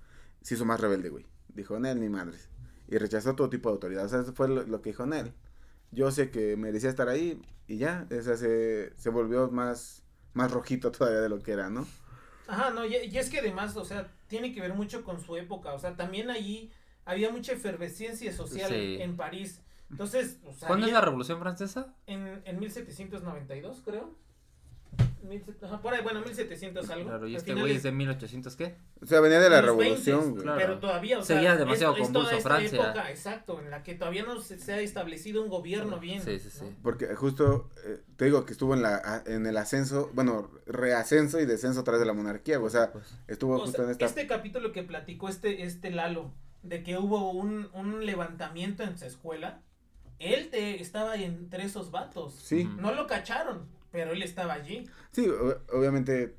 [0.43, 1.25] se hizo más rebelde, güey.
[1.59, 2.49] Dijo, Nel, ni madres.
[2.87, 4.05] Y rechazó todo tipo de autoridad.
[4.05, 5.33] O sea, eso fue lo, lo que dijo Nel.
[5.91, 10.51] Yo sé que merecía estar ahí y ya, o sea, se, se volvió más, más
[10.51, 11.87] rojito todavía de lo que era, ¿no?
[12.47, 15.37] Ajá, no, y, y es que además, o sea, tiene que ver mucho con su
[15.37, 15.73] época.
[15.73, 16.71] O sea, también allí
[17.05, 18.97] había mucha efervescencia social Sí.
[18.99, 19.61] en París.
[19.91, 21.93] Entonces, o sea, ¿Cuándo es la Revolución Francesa?
[22.07, 24.15] En, en 1792, creo.
[25.23, 27.09] 1700, ajá, por ahí, bueno, 1700 algo.
[27.09, 28.75] Claro, y este güey es- de 1800, ¿qué?
[29.01, 30.43] O sea, venía de la revolución, 20s, güey.
[30.43, 30.57] claro.
[30.59, 32.83] Pero todavía, o sea, Seguía demasiado es, es convulso esta Francia.
[32.83, 36.21] época, exacto, en la que todavía no se, se ha establecido un gobierno bien.
[36.21, 36.65] Sí, sí, sí.
[36.81, 41.39] Porque justo eh, te digo que estuvo en la a- en el ascenso, bueno, reascenso
[41.39, 43.91] y descenso a través de la monarquía, o sea, Pues, estuvo O justo sea, en
[43.91, 46.31] esta Este capítulo que platicó este, este Lalo,
[46.63, 49.61] de que hubo un, un levantamiento en su escuela,
[50.19, 52.33] él te, estaba entre esos vatos.
[52.35, 52.65] Sí.
[52.77, 54.89] No lo cacharon, pero él estaba allí.
[55.11, 55.27] Sí,
[55.73, 56.35] obviamente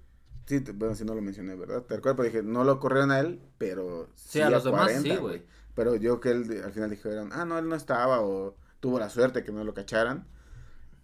[0.46, 1.82] sí, bueno, sí no lo mencioné, ¿verdad?
[1.82, 5.16] Tal cual, pero dije, no lo corrieron a él, pero Sí, a los demás sí,
[5.16, 5.42] güey.
[5.74, 9.08] Pero yo que él al final dijeron, "Ah, no, él no estaba o tuvo la
[9.08, 10.26] suerte que no lo cacharan."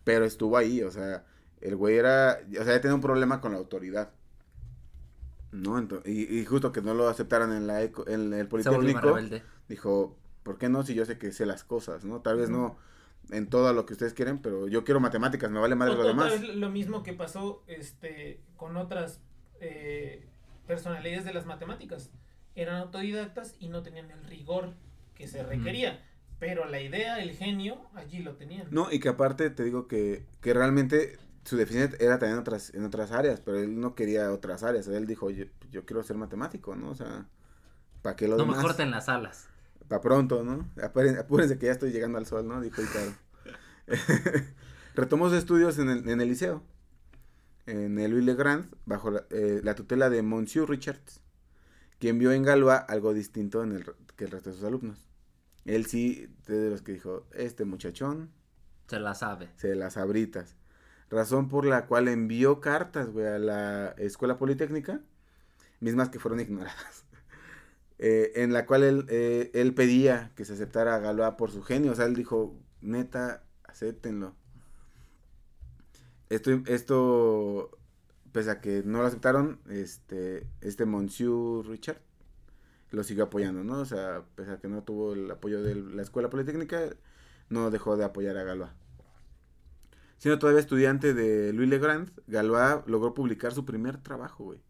[0.05, 1.25] Pero estuvo ahí, o sea,
[1.61, 4.11] el güey era, o sea, ya tenía un problema con la autoridad.
[5.53, 5.79] ¿No?
[5.81, 9.01] Ento- y, y justo que no lo aceptaran en la eco- en el Politécnico,
[9.69, 12.21] dijo, ¿por qué no si yo sé que sé las cosas, ¿no?
[12.21, 12.77] Tal vez no
[13.31, 16.05] en todo lo que ustedes quieren, pero yo quiero matemáticas, me vale madre O- lo
[16.05, 16.31] demás.
[16.41, 19.21] vez lo mismo que pasó este con otras
[19.61, 20.27] eh,
[20.67, 22.11] personalidades de las matemáticas.
[22.55, 24.75] Eran autodidactas y no tenían el rigor
[25.15, 26.03] que se requería.
[26.39, 28.69] Pero la idea, el genio, allí lo tenían.
[28.71, 32.75] No, y que aparte te digo que, que realmente su deficiencia era también en otras,
[32.75, 34.87] en otras áreas, pero él no quería otras áreas.
[34.89, 36.91] Él dijo, yo, yo quiero ser matemático, ¿no?
[36.91, 37.27] O sea,
[38.03, 39.49] ¿para qué lo No me corten las alas.
[39.89, 40.69] Para pronto, ¿no?
[40.83, 42.61] Apúrense, que ya estoy llegando al sol, ¿no?
[42.61, 43.13] Dijo Icaro.
[44.95, 46.63] Retomó sus estudios en el, en el liceo,
[47.67, 51.21] en el Louis Le Grand, bajo la, eh, la tutela de Monsieur Richards,
[51.99, 53.85] quien vio en Galois algo distinto en el,
[54.17, 55.09] que el resto de sus alumnos.
[55.65, 58.31] Él sí, de los que dijo, este muchachón
[58.89, 59.51] Se la sabe.
[59.57, 60.57] se las abritas.
[61.11, 65.01] Razón por la cual envió cartas, güey, a la escuela politécnica,
[65.81, 67.06] mismas que fueron ignoradas.
[67.99, 71.63] Eh, en la cual él, eh, él pedía que se aceptara a Galois por su
[71.63, 71.93] genio.
[71.93, 74.35] O sea, él dijo, neta, acéptenlo.
[76.29, 77.79] Esto, esto,
[78.33, 82.01] pese a que no lo aceptaron, este, este Monsieur Richard
[82.91, 83.81] lo siguió apoyando, ¿no?
[83.81, 86.97] O sea, pese a que no tuvo el apoyo de la escuela politécnica,
[87.49, 88.73] no dejó de apoyar a Galois.
[90.19, 94.61] Siendo todavía estudiante de Louis Le Grand, Galois logró publicar su primer trabajo, güey.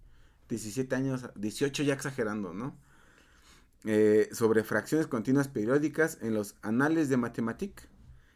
[0.48, 2.76] 17 años, 18 ya exagerando, ¿no?
[3.88, 7.88] Eh, sobre fracciones continuas periódicas en los Anales de Mathématiques.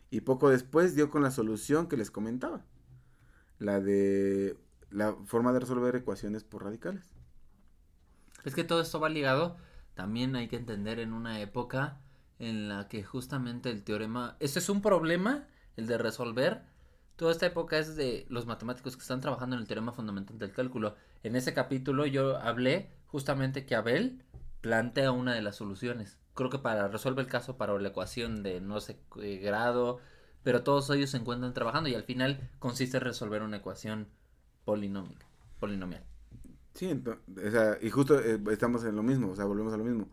[0.09, 2.65] Y poco después dio con la solución que les comentaba.
[3.59, 4.57] La de
[4.91, 7.05] la forma de resolver ecuaciones por radicales.
[8.45, 9.57] Es que todo esto va ligado,
[9.95, 12.01] también hay que entender en una época
[12.39, 16.63] en la que justamente el teorema, este es un problema, el de resolver,
[17.17, 20.53] toda esta época es de los matemáticos que están trabajando en el teorema fundamental del
[20.53, 20.97] cálculo.
[21.23, 24.25] En ese capítulo yo hablé justamente que Abel
[24.61, 26.19] plantea una de las soluciones.
[26.35, 29.99] Creo que para resolver el caso para la ecuación de no sé qué grado,
[30.43, 34.09] pero todos ellos se encuentran trabajando y al final consiste en resolver una ecuación
[34.65, 35.27] polinómica,
[35.59, 36.03] polinomial.
[36.75, 39.77] Sí, ento- o sea, y justo eh, estamos en lo mismo, o sea, volvemos a
[39.77, 40.09] lo mismo.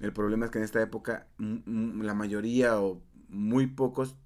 [0.00, 4.16] El problema es que en esta época la mayoría o muy pocos,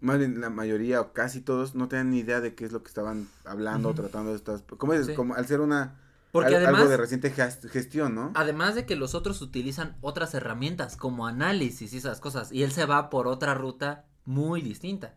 [0.00, 2.82] más bien la mayoría o casi todos no tenían ni idea de qué es lo
[2.82, 4.62] que estaban hablando o tratando de estas...
[4.62, 5.14] Como dices, Sí.
[5.14, 5.98] como al ser una...
[6.36, 6.80] Porque al- además...
[6.82, 8.32] algo de reciente ges- gestión, ¿no?
[8.34, 12.72] Además de que los otros utilizan otras herramientas como análisis y esas cosas, y él
[12.72, 15.14] se va por otra ruta muy distinta.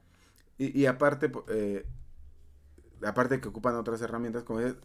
[0.58, 1.86] Y, y aparte, eh,
[3.03, 4.75] aparte que ocupan otras herramientas, como es,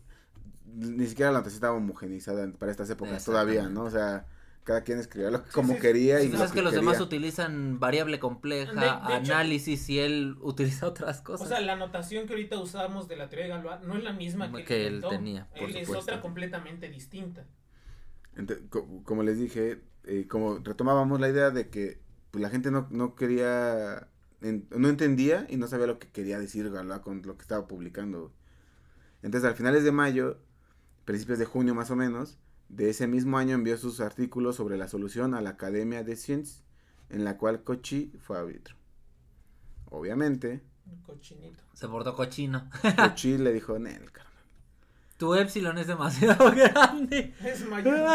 [0.66, 3.84] ni siquiera la notación estaba homogenizada para estas épocas todavía, ¿no?
[3.84, 4.26] O sea,
[4.64, 6.86] cada quien escribía lo que, como sí, quería y Pues lo es que los quería.
[6.88, 8.80] demás utilizan variable compleja, De-
[9.12, 11.46] de hecho- análisis y él utiliza otras cosas.
[11.46, 14.12] O sea, la anotación que ahorita usamos de la teoría de Galois no es la
[14.12, 17.44] misma que, Que él tenía, por Él es otra completamente distinta.
[19.04, 22.00] Como les dije, eh, como retomábamos la idea de que
[22.30, 24.08] pues, la gente no, no quería,
[24.40, 27.68] en- no entendía y no sabía lo que quería decir Galois con lo que estaba
[27.68, 28.32] publicando.
[29.22, 30.38] Entonces, al finales de mayo,
[31.04, 34.88] principios de junio más o menos, de ese mismo año envió sus artículos sobre la
[34.88, 36.64] solución a la Academia de Sciences,
[37.10, 38.74] en la cual Kochi fue árbitro.
[39.90, 40.62] Obviamente,
[41.06, 41.62] cochinito.
[41.74, 42.68] Se portó cochino.
[42.96, 44.32] Kochi le dijo, Nel, carnal,
[45.16, 47.34] Tu epsilon es demasiado grande.
[47.44, 48.08] Es mayor.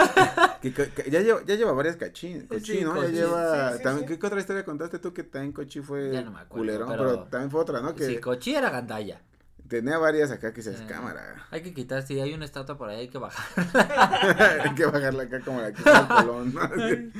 [0.62, 2.95] Que, que- que ya, lleva, ya lleva varias cachín, Cochi, Sí, ¿no?
[2.95, 3.07] Cochi.
[3.07, 3.71] Ya lleva...
[3.71, 4.17] Sí, sí, también, sí.
[4.17, 6.88] ¿qué, otra historia contaste tú que también Cochi fue Ya no me acuerdo, culero?
[6.88, 7.23] pero- Pero...
[7.29, 7.95] también fue otra, ¿no?
[7.95, 9.21] Que Sí, cochi era gandalla.
[9.69, 11.47] Tenía varias acá que se Eh, cámara.
[11.51, 13.45] Hay que quitar, si hay una estatua por ahí hay que bajar.
[14.65, 17.13] Hay que bajarla acá como la que hizo el Colón.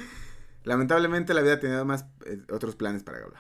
[0.66, 3.40] Lamentablemente la vida tenía más eh, otros planes para Galois.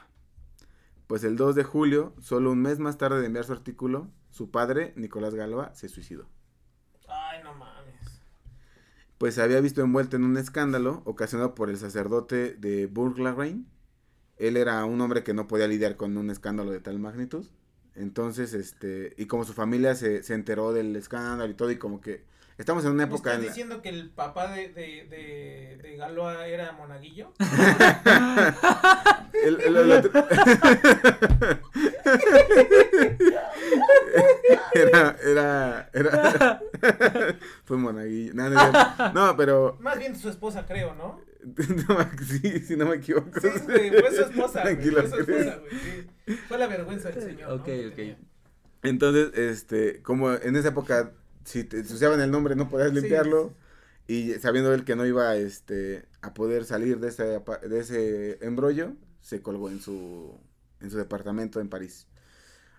[1.07, 4.51] Pues el 2 de julio, solo un mes más tarde de enviar su artículo, su
[4.51, 6.29] padre, Nicolás Galois, se suicidó.
[7.07, 8.21] Ay, no mames.
[9.17, 13.67] pues se había visto envuelto en un escándalo ocasionado por el sacerdote de Burglarrain.
[14.37, 17.45] Él era un hombre que no podía lidiar con un escándalo de tal magnitud.
[17.95, 21.99] Entonces, este, y como su familia se, se enteró del escándalo y todo, y como
[22.01, 22.23] que
[22.57, 25.79] estamos en una ¿Me época estás en la- diciendo que el papá de, de, de,
[25.81, 27.33] de Galois era monaguillo?
[29.43, 30.11] el- el- el otro-
[34.73, 36.61] era, era, era,
[37.65, 38.33] fue monaguillo.
[38.33, 41.19] No, no, no, pero, Más bien su esposa, creo, ¿no?
[41.87, 43.39] no, sí, si no me equivoco.
[43.39, 44.75] Sí, güey, fue su esposa, güey.
[44.91, 45.71] Fue su esposa, güey.
[46.27, 46.33] sí.
[46.47, 47.49] Fue la vergüenza del señor.
[47.49, 47.55] ¿no?
[47.55, 47.95] Ok, que ok.
[47.95, 48.17] tenía.
[48.83, 51.13] Entonces, este, como en esa época,
[51.45, 52.95] si te ensuciaban el nombre no podías Sí.
[52.99, 53.53] limpiarlo.
[54.07, 57.23] Y sabiendo él que no iba este, a poder salir de ese,
[57.67, 60.35] de ese embrollo, se colgó en su,
[60.81, 62.07] en su departamento en París.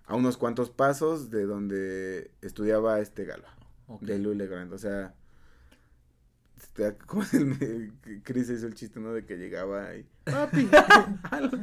[0.07, 3.47] A unos cuantos pasos de donde estudiaba este Galo,
[3.87, 4.03] Ok.
[4.03, 4.73] de Louis Legrand.
[4.73, 5.15] O sea,
[6.77, 9.13] este, como el, Chris hizo el chiste, ¿no?
[9.13, 10.69] De que llegaba y, papi,
[11.31, 11.59] algo".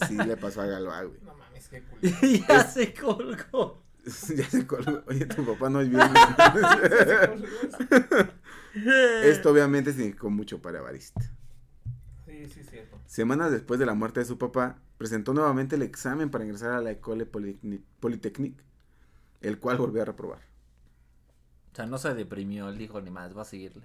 [0.00, 1.20] así le pasó a Galois, güey.
[1.22, 2.46] No mames, qué culero.
[2.48, 3.82] ya se colgó.
[4.04, 5.02] ya se colgó.
[5.06, 6.00] Oye, tu papá no es bien.
[9.24, 11.22] Esto obviamente significó mucho para Evariste.
[12.26, 12.96] Sí, sí, cierto.
[13.06, 16.80] Semanas después de la muerte de su papá, presentó nuevamente el examen para ingresar a
[16.80, 18.62] la École Polytechni- Polytechnique,
[19.40, 20.38] el cual volvió a reprobar.
[21.72, 23.82] O sea, no se deprimió, él dijo ni más, va a seguirle.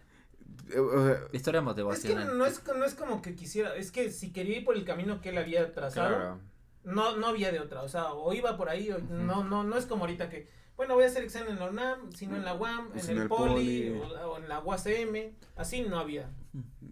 [0.69, 2.37] Eh, o sea, Historia Es que motivacional.
[2.37, 5.21] no es, no es como que quisiera, es que si quería ir por el camino
[5.21, 6.39] que él había trazado, claro.
[6.83, 9.77] no, no había de otra, o sea, o iba por ahí, o no, no, no
[9.77, 12.53] es como ahorita que, bueno, voy a hacer examen en la UNAM, sino en la
[12.55, 13.99] UAM, en Sino el, el Poli, Poli.
[13.99, 16.29] O, o en la UACM, así no había.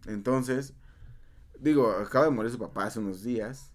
[0.07, 0.73] Entonces,
[1.59, 3.71] digo, acaba de morir su papá hace unos días,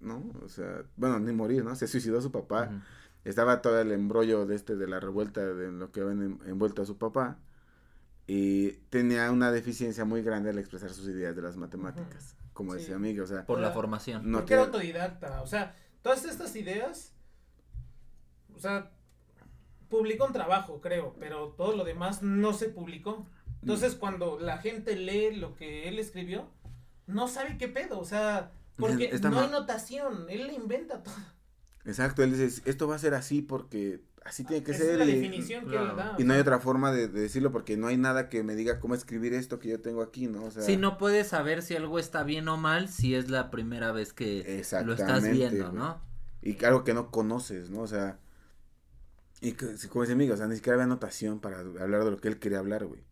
[0.00, 0.22] ¿no?
[0.44, 1.74] O sea, bueno, ni morir, ¿no?
[1.76, 2.70] Se suicidó su papá.
[3.24, 6.82] Estaba todo el embrollo de este de la revuelta de lo que habían en- envuelto
[6.82, 7.38] a su papá
[8.26, 12.78] y tenía una deficiencia muy grande al expresar sus ideas de las matemáticas, como Sí.
[12.80, 14.30] decía Miguel, o sea, Por la formación.
[14.30, 17.12] no Porque era autodidacta, o sea, todas estas ideas,
[18.54, 18.90] o sea,
[19.88, 23.26] publicó un trabajo, creo, pero todo lo demás no se publicó.
[23.60, 26.48] Entonces, cuando la gente lee lo que él escribió,
[27.06, 31.14] no sabe qué pedo, o sea, porque Está no hay notación, él le inventa todo.
[31.84, 34.98] Exacto, él dice, esto va a ser así porque así tiene que Esa ser es
[34.98, 35.96] la y, definición que claro.
[35.96, 36.16] da.
[36.18, 38.80] y no hay otra forma de, de decirlo porque no hay nada que me diga
[38.80, 40.44] cómo escribir esto que yo tengo aquí, ¿no?
[40.44, 43.50] O sea, Sí, no puedes saber si algo está bien o mal si es la
[43.50, 45.78] primera vez que lo estás viendo, güey.
[45.78, 46.12] ¿no?
[46.42, 47.82] y algo que no conoces, ¿no?
[47.82, 48.18] O sea,
[49.40, 52.16] y que, como dice Miguel, o sea, ni siquiera había anotación para hablar de lo
[52.18, 53.04] que él quería hablar, güey.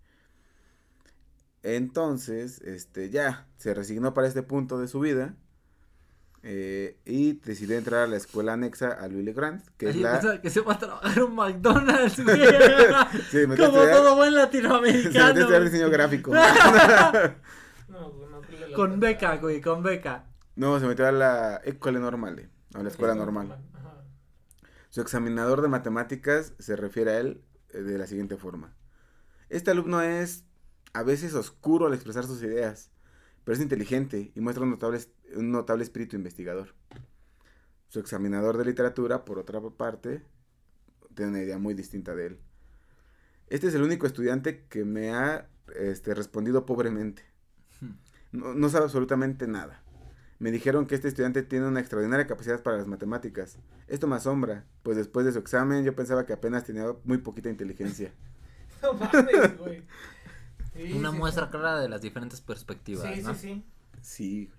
[1.62, 5.36] Entonces, este, ya, se resignó para este punto de su vida
[6.42, 10.40] eh, y decidió entrar a la escuela anexa a Louis Legrand, que es la...
[10.40, 12.14] que se va a trabajar un McDonald's.
[13.30, 15.38] Sí, Como estudiar- todo buen se latinoamericano.
[15.40, 16.32] estudiar diseño gráfico.
[17.88, 18.42] no, no,
[18.74, 20.24] con beca, güey, con beca.
[20.56, 23.56] No, se metió a la École Normale, a la escuela normal.
[23.74, 24.02] Ajá.
[24.90, 28.74] Su examinador de matemáticas se refiere a él eh, de la siguiente forma.
[29.48, 30.44] Este alumno es
[30.92, 32.90] a veces oscuro al expresar sus ideas,
[33.44, 35.00] pero es inteligente y muestra un notable,
[35.34, 36.74] un notable espíritu investigador.
[37.88, 40.22] Su examinador de literatura, por otra parte,
[41.14, 42.40] tiene una idea muy distinta de él.
[43.48, 47.24] Este es el único estudiante que me ha este, respondido pobremente.
[48.32, 49.82] No, no sabe absolutamente nada,
[50.38, 53.58] Me dijeron que este estudiante tiene una extraordinaria capacidad para las matemáticas.
[53.88, 57.48] Esto me asombra, pues después de su examen yo pensaba que apenas tenía muy poquita
[57.48, 58.12] inteligencia.
[58.82, 59.82] No mames, güey.
[60.72, 61.50] Sí, Una sí, muestra sí.
[61.50, 63.34] clara de las diferentes perspectivas, Sí, ¿no?
[63.34, 63.64] sí, sí.
[64.02, 64.50] Sí,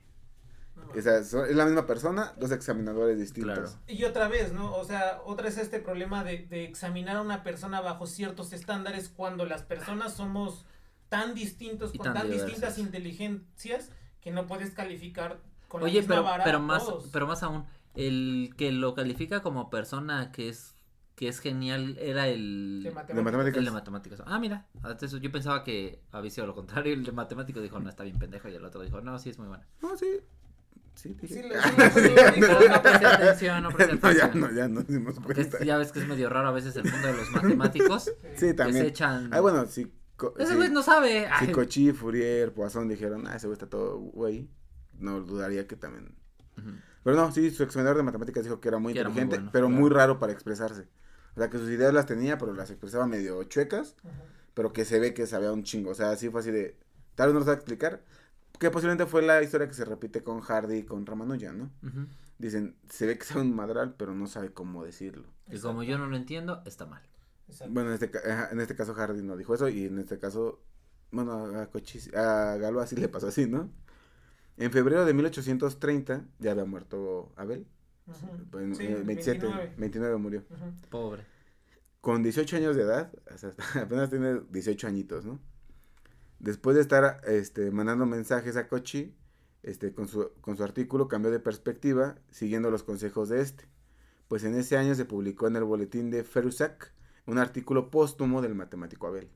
[0.97, 3.77] o sea, es la misma persona, dos examinadores distintos.
[3.79, 3.81] Claro.
[3.87, 4.75] Y otra vez, ¿no?
[4.75, 9.09] O sea, otra es este problema de, de examinar a una persona bajo ciertos estándares
[9.09, 10.65] cuando las personas somos
[11.09, 13.89] tan distintos, Y con tan distintas inteligencias
[14.21, 17.09] que no puedes calificar con la Oye, misma pero, vara pero a más, todos.
[17.11, 20.75] pero más aún, el que lo califica como persona que es,
[21.21, 23.23] que es genial era el, De De matemáticas.
[23.23, 23.57] matemáticas.
[23.59, 24.23] el de matemáticas.
[24.25, 27.89] Ah, mira, antes yo pensaba que había sido lo contrario, el de matemáticos dijo, no,
[27.91, 29.63] está bien pendejo, y el otro dijo, no, sí, es muy bueno.
[29.83, 30.07] No, sí.
[31.03, 31.47] Dije.
[32.71, 34.39] No presté atención, no presté No, ya atención.
[34.41, 35.57] no, ya no dimos Porque cuenta.
[35.59, 38.11] es- ya ves que es medio raro a veces el mundo de los matemáticos, Sí,
[38.31, 38.85] que se también.
[38.87, 39.31] echan...
[39.31, 39.91] Ah, bueno, sí.
[40.39, 40.55] Ese sí.
[40.55, 41.27] güey no sabe.
[41.39, 44.49] Si Cochi, Fourier, Poisson dijeron, ah, ese güey está todo güey,
[44.97, 46.15] no dudaría que también.
[47.03, 49.37] Pero no, sí, su examinador de matemáticas dijo que era muy Que era muy inteligente,
[49.37, 49.81] bueno, pero claro.
[49.81, 50.87] muy raro para expresarse.
[51.35, 53.95] O sea, que sus ideas las tenía, pero las expresaba medio chuecas,
[54.53, 55.91] pero que se ve que sabía un chingo.
[55.91, 56.75] O sea, así fue así de,
[57.15, 58.01] tal vez no lo sabe explicar,
[58.59, 61.71] que posiblemente fue la historia que se repite con Hardy y con Ramanujan, ¿no?
[62.37, 65.27] Dicen, se ve que sabe un madral, pero no sabe cómo decirlo.
[65.49, 67.01] Y como yo no lo entiendo, está mal.
[67.47, 67.73] Exacto.
[67.73, 68.11] Bueno, en este,
[68.51, 70.61] en este caso Hardy no dijo eso y en este caso,
[71.11, 73.69] bueno, a, Cochis, a Galo así le pasó así, ¿no?
[74.57, 77.65] En febrero de 1830 ya había muerto Abel.
[78.11, 78.45] Ujú.
[78.51, 79.73] pues, en- Sí, eh, 27, 29.
[79.77, 80.43] 29 murió.
[80.89, 81.25] Pobre.
[82.01, 83.51] Con 18 años de edad, o sea,
[83.83, 85.39] apenas tiene 18 añitos, ¿no?
[86.39, 89.15] Después de estar este, mandando mensajes a Kochi,
[89.61, 93.65] este, con, su, con su artículo cambió de perspectiva, siguiendo los consejos de este.
[94.27, 96.93] Pues en ese año se publicó en el boletín de Ferusac
[97.27, 99.29] un artículo póstumo del matemático Abel,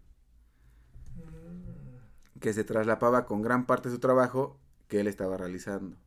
[1.16, 2.40] Mm.
[2.40, 5.98] que se traslapaba con gran parte de su trabajo que él estaba realizando.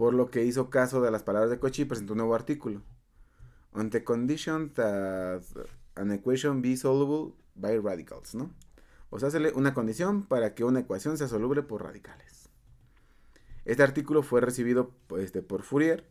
[0.00, 2.80] Por lo que hizo caso de las palabras de Kochi y presentó un nuevo artículo.
[3.74, 5.42] On the condition that
[5.94, 8.50] an equation be solvable by radicals, ¿no?
[9.10, 12.48] O sea, hacerle una condición para que una ecuación sea soluble por radicales.
[13.66, 16.06] Este artículo fue recibido este, por Fourier,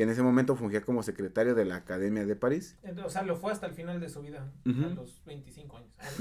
[0.00, 2.74] que en ese momento fungía como secretario de la Academia de París.
[2.82, 5.90] Entonces, O sea, lo fue hasta el final de su vida, a los 25 años.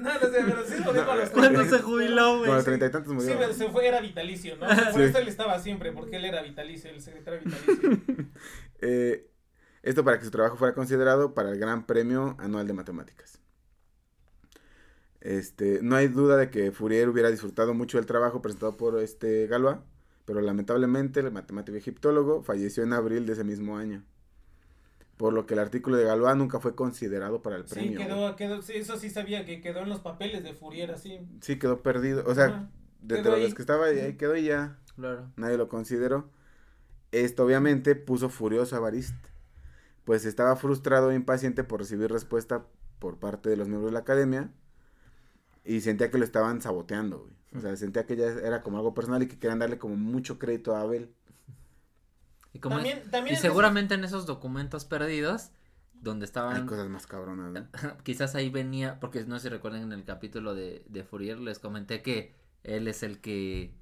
[0.00, 1.76] no, no sé, pero sí lo dijo a los ¿Cuándo 30.
[1.76, 2.64] se jubiló, Como a los güey?
[2.64, 3.38] treinta y tantos Sí, murió.
[3.40, 4.66] pero se fue, era vitalicio, ¿no?
[4.92, 5.02] Por Sí.
[5.02, 7.90] eso él estaba siempre, porque él era vitalicio, el secretario vitalicio.
[8.82, 9.28] Eh,
[9.82, 13.40] esto para que su trabajo fuera considerado para el Gran Premio Anual de Matemáticas.
[15.20, 19.48] Este, no hay duda de que Fourier hubiera disfrutado mucho del trabajo presentado por este
[19.48, 19.78] Galois,
[20.26, 24.04] pero lamentablemente el matemático egiptólogo falleció en abril de ese mismo año.
[25.16, 27.98] Por lo que el artículo de Galois nunca fue considerado para el Sí, premio.
[27.98, 31.20] quedó, quedó, sí, eso sí sabía que quedó en los papeles de Fourier así.
[31.40, 32.22] Sí, quedó perdido.
[32.26, 32.70] O sea, Ajá.
[33.00, 34.78] de todos los que estaba ahí, ahí quedó y ya.
[34.96, 35.30] Claro.
[35.36, 36.28] nadie lo consideró.
[37.12, 39.14] Esto obviamente puso furioso a Barist,
[40.04, 42.66] pues estaba frustrado e impaciente por recibir respuesta
[42.98, 44.50] por parte de los miembros de la academia
[45.66, 47.32] y sentía que lo estaban saboteando, güey.
[47.54, 50.38] O sea, sentía que ya era como algo personal y que querían darle como mucho
[50.38, 51.14] crédito a Abel.
[52.52, 55.50] Y, como También, es- también y en seguramente en esos documentos perdidos,
[55.94, 57.68] donde Hay estaban, cosas más cabronas, ¿no?
[58.04, 61.58] quizás ahí venía, porque no sé si recuerdan en el capítulo de, de Fourier, les
[61.58, 63.74] comenté que él es el que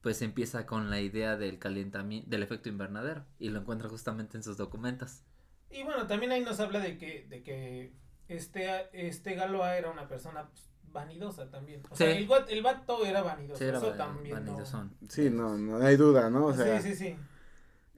[0.00, 4.42] pues empieza con la idea del calentamiento, del efecto invernadero, y lo encuentra justamente en
[4.42, 5.22] sus documentos.
[5.70, 7.92] Y bueno, también ahí nos habla de que, de que
[8.28, 11.82] este, este Galois era una persona pues, vanidosa también.
[11.90, 13.58] O sea, el, el vato era vanidoso.
[13.58, 14.44] Sí, era eso también.
[14.44, 14.90] no-.
[15.08, 16.46] Sí, no, no hay duda, ¿no?
[16.46, 17.16] O sea, sí, sí, sí.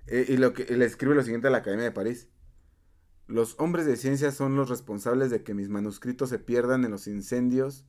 [0.06, 2.28] eh, y lo que le escribe lo siguiente a la Academia de París.
[3.28, 7.06] Los hombres de ciencia son los responsables de que mis manuscritos se pierdan en los
[7.06, 7.86] incendios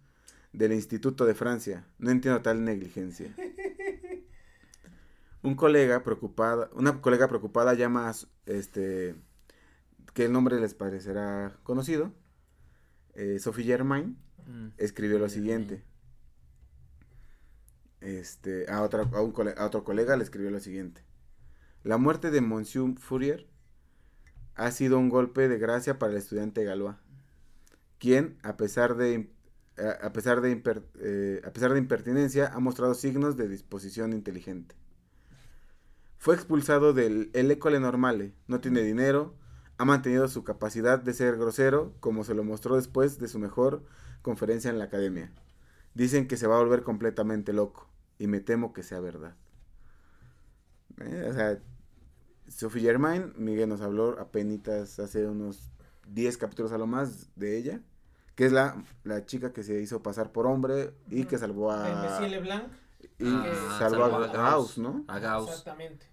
[0.54, 1.86] del Instituto de Francia.
[1.98, 3.34] No entiendo tal negligencia.
[5.42, 8.14] Un colega preocupada, una colega preocupada llama a
[8.46, 9.16] este
[10.14, 12.14] que el nombre les parecerá conocido.
[13.16, 14.18] eh, Sophie Germain
[14.48, 14.70] Mm.
[14.78, 15.84] escribió lo siguiente.
[18.02, 21.04] Este, a, otra, a, un cole- a otro colega le escribió lo siguiente.
[21.84, 23.48] La muerte de Monsieur Fourier
[24.56, 26.96] ha sido un golpe de gracia para el estudiante Galois,
[28.00, 29.32] quien, a pesar de,
[29.78, 34.14] a, a pesar de, imper- eh, a pesar de impertinencia, ha mostrado signos de disposición
[34.14, 34.76] inteligente.
[36.18, 39.36] Fue expulsado del el École Normale, no tiene dinero,
[39.78, 43.84] ha mantenido su capacidad de ser grosero, como se lo mostró después de su mejor
[44.24, 45.32] conferencia en la academia.
[45.94, 49.36] Dicen que se va a volver completamente loco, y me temo que sea verdad.
[51.00, 51.60] Eh, o sea,
[52.48, 55.70] Sophie Germain, Miguel nos habló apenas hace unos
[56.08, 57.82] 10 capítulos a lo más de ella,
[58.36, 62.20] que es la, la chica que se hizo pasar por hombre y que salvó a...
[62.22, 62.72] Leblanc.
[63.20, 64.78] Y Ah, salvó salvó a a Gauss, Gauss.
[64.80, 65.06] ¿no?
[65.08, 65.50] A Gauss.
[65.50, 66.08] Exactamente.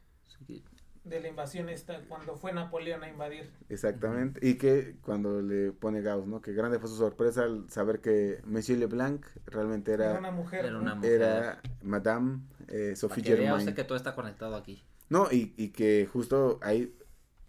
[0.47, 0.65] Sí.
[1.05, 3.51] De la invasión esta, cuando fue Napoleón a invadir.
[3.71, 4.47] Exactamente.
[4.47, 6.43] Y que cuando le pone Gauss, ¿no?
[6.43, 10.67] Que grande fue su sorpresa al saber que Monsieur Leblanc realmente Era, era, una mujer.
[10.67, 10.81] Era ¿no?
[10.81, 11.13] una mujer.
[11.23, 13.53] era Madame eh, Sophie que Germain.
[13.55, 14.85] usted que todo está conectado aquí.
[15.09, 16.95] No, y, y que justo hay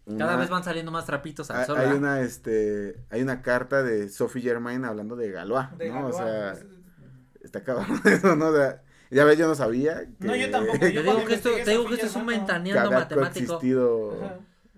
[0.05, 1.77] Cada una- vez van saliendo más trapitos al sol.
[1.77, 1.99] hay ¿verdad?
[1.99, 6.07] una este hay una carta de Sophie Germain hablando de Galois, De ¿no?
[6.07, 6.15] O Galois.
[6.15, 6.55] sea,
[7.41, 8.47] está cabrón eso, ¿no?
[8.47, 8.81] O sea,
[9.12, 11.64] ya ves, yo no sabía que No, yo tampoco, Te yo digo que esto, investigué
[11.66, 13.59] te digo esa que esto es un ventaneando matemático.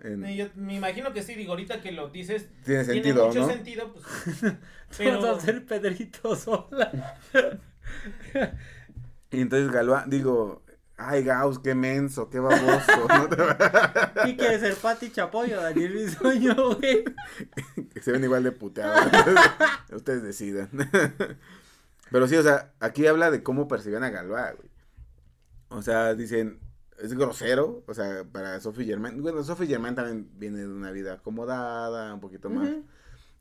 [0.03, 3.27] en- Y yo me imagino que sí, digo, ahorita que lo dices, tiene tiene sentido,
[3.27, 3.47] mucho ¿no?
[3.47, 4.05] sentido, pues.
[4.41, 4.57] Vamos
[4.97, 6.91] Pero, a hacer Pedrito sola.
[9.31, 10.61] Y entonces Galois, digo,
[10.95, 13.27] ay Gauss, qué menso, qué baboso, ¿no?
[14.25, 17.03] ¿Qué quiere ser Pati Chapoyo, Daniel Bisoño, güey?
[17.91, 19.07] que se ven igual de puteados.
[19.91, 20.69] Ustedes decidan.
[22.13, 24.69] Pero sí, o sea, aquí habla de cómo percibían a Galois, güey.
[25.69, 26.59] O sea, dicen,
[27.01, 29.19] es grosero, o sea, para Sophie Germain.
[29.21, 32.69] Bueno, Sophie Germain también viene de una vida acomodada, un poquito más.
[32.69, 32.85] Ujú.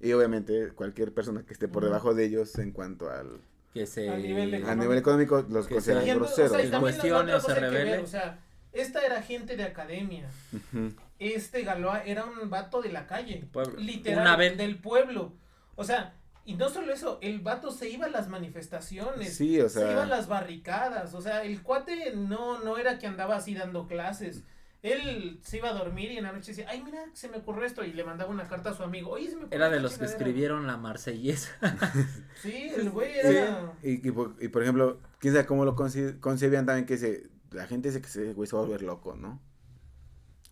[0.00, 1.90] Y obviamente cualquier persona que esté por Ujú.
[1.90, 3.40] debajo de ellos en cuanto al
[3.74, 4.08] Que se...
[4.08, 6.52] A nivel de a nivel económico los Que consideran se- ento- o groseros.
[6.52, 7.98] sea, y cuestiones se hay que ver, revele.
[7.98, 8.38] O sea,
[8.72, 10.28] esta era gente de academia.
[10.54, 10.94] Ujú.
[11.18, 13.46] Este Galois era un vato de la calle.
[13.52, 13.78] Pueblo.
[13.78, 14.56] Literal, Una vez.
[14.56, 15.34] del pueblo.
[15.76, 16.14] O sea,
[16.44, 19.34] y no solo eso, el vato se iba a las manifestaciones.
[19.36, 22.98] Sí, o Se iba a sea, las barricadas, o sea, el cuate no, no era
[22.98, 24.42] que andaba así dando clases.
[24.82, 27.64] Él se iba a dormir y en la noche decía, ay, mira, se me ocurrió
[27.64, 27.84] esto.
[27.84, 29.10] Y le mandaba una carta a su amigo.
[29.10, 30.18] Oye, se me ocurrió Era de los que chingadera".
[30.18, 31.52] escribieron la marsellesa.
[32.42, 33.72] Sí, el güey Sí, era.
[33.84, 37.68] y, y por, y por ejemplo, quién sabe cómo lo concebían también que se, la
[37.68, 39.40] gente dice que ese güey se va a volver loco, ¿no?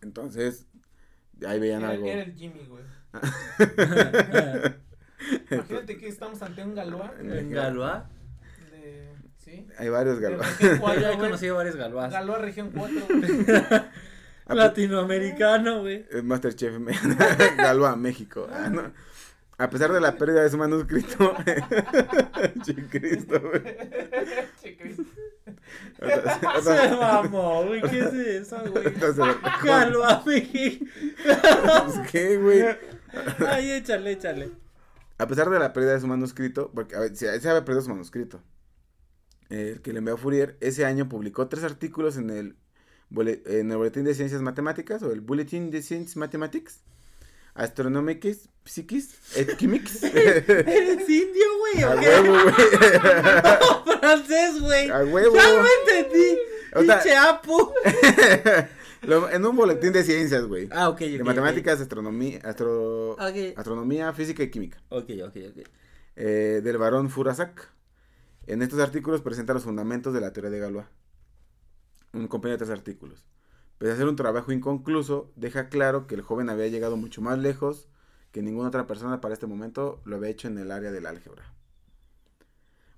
[0.01, 0.65] Entonces,
[1.45, 2.05] ahí veían Era, algo.
[2.07, 2.83] era el Jimmy, güey.
[5.49, 7.11] Imagínate que estamos ante un Galois.
[7.19, 8.03] En Galois.
[8.71, 9.67] De, ¿Sí?
[9.77, 10.47] Hay varios Galois.
[10.59, 12.11] Yo he conocido varios Galois.
[12.11, 13.45] Galois región 4, güey.
[14.55, 16.05] Latinoamericano, güey.
[16.11, 16.73] El Masterchef
[17.57, 18.47] Galois, México.
[18.51, 18.91] Ah, no.
[19.57, 21.35] A pesar de la pérdida de su manuscrito.
[22.65, 23.61] Che, Cristo, güey.
[24.61, 25.03] Che, Cristo.
[26.01, 27.81] Otra- Se mamó, güey.
[27.83, 28.85] ¿Qué es eso, güey?
[29.63, 30.85] Galois, México.
[31.23, 32.65] Pues, ¿Qué, güey?
[33.47, 34.49] Ay, échale, échale.
[35.21, 37.83] A pesar de la pérdida de su manuscrito, porque a ver, se, se había perdido
[37.83, 38.41] su manuscrito,
[39.49, 42.55] el que le envió a Fourier, ese año publicó tres artículos en el,
[43.45, 46.79] en el Boletín de Ciencias Matemáticas, o el Bulletin de Science Mathematics,
[47.53, 50.01] Astronomics, Physics, et Chemics.
[50.03, 51.83] ¿Eres indio, güey?
[51.83, 52.07] a ¿O qué?
[52.07, 52.55] huevo, güey.
[53.99, 54.89] francés, güey.
[54.89, 55.35] A huevo.
[55.35, 56.37] Ya lo entendí.
[56.73, 57.73] O sea- Pinche apu.
[59.01, 60.69] Lo- en un boletín de ciencias, güey.
[60.71, 60.99] Ah, ok, ok.
[60.99, 63.15] de matemáticas, astronomía, astro-
[63.57, 64.77] astronomía, física y química.
[64.89, 65.35] ok, ok.
[65.51, 65.67] ok.
[66.15, 67.69] eh, del barón Furasak.
[68.47, 70.85] En estos artículos presenta los fundamentos de la teoría de Galois.
[72.13, 73.25] Un compendio de tres artículos.
[73.77, 77.39] Pese a ser un trabajo inconcluso, deja claro que el joven había llegado mucho más
[77.39, 77.87] lejos
[78.31, 81.53] que ninguna otra persona para este momento lo había hecho en el área del álgebra.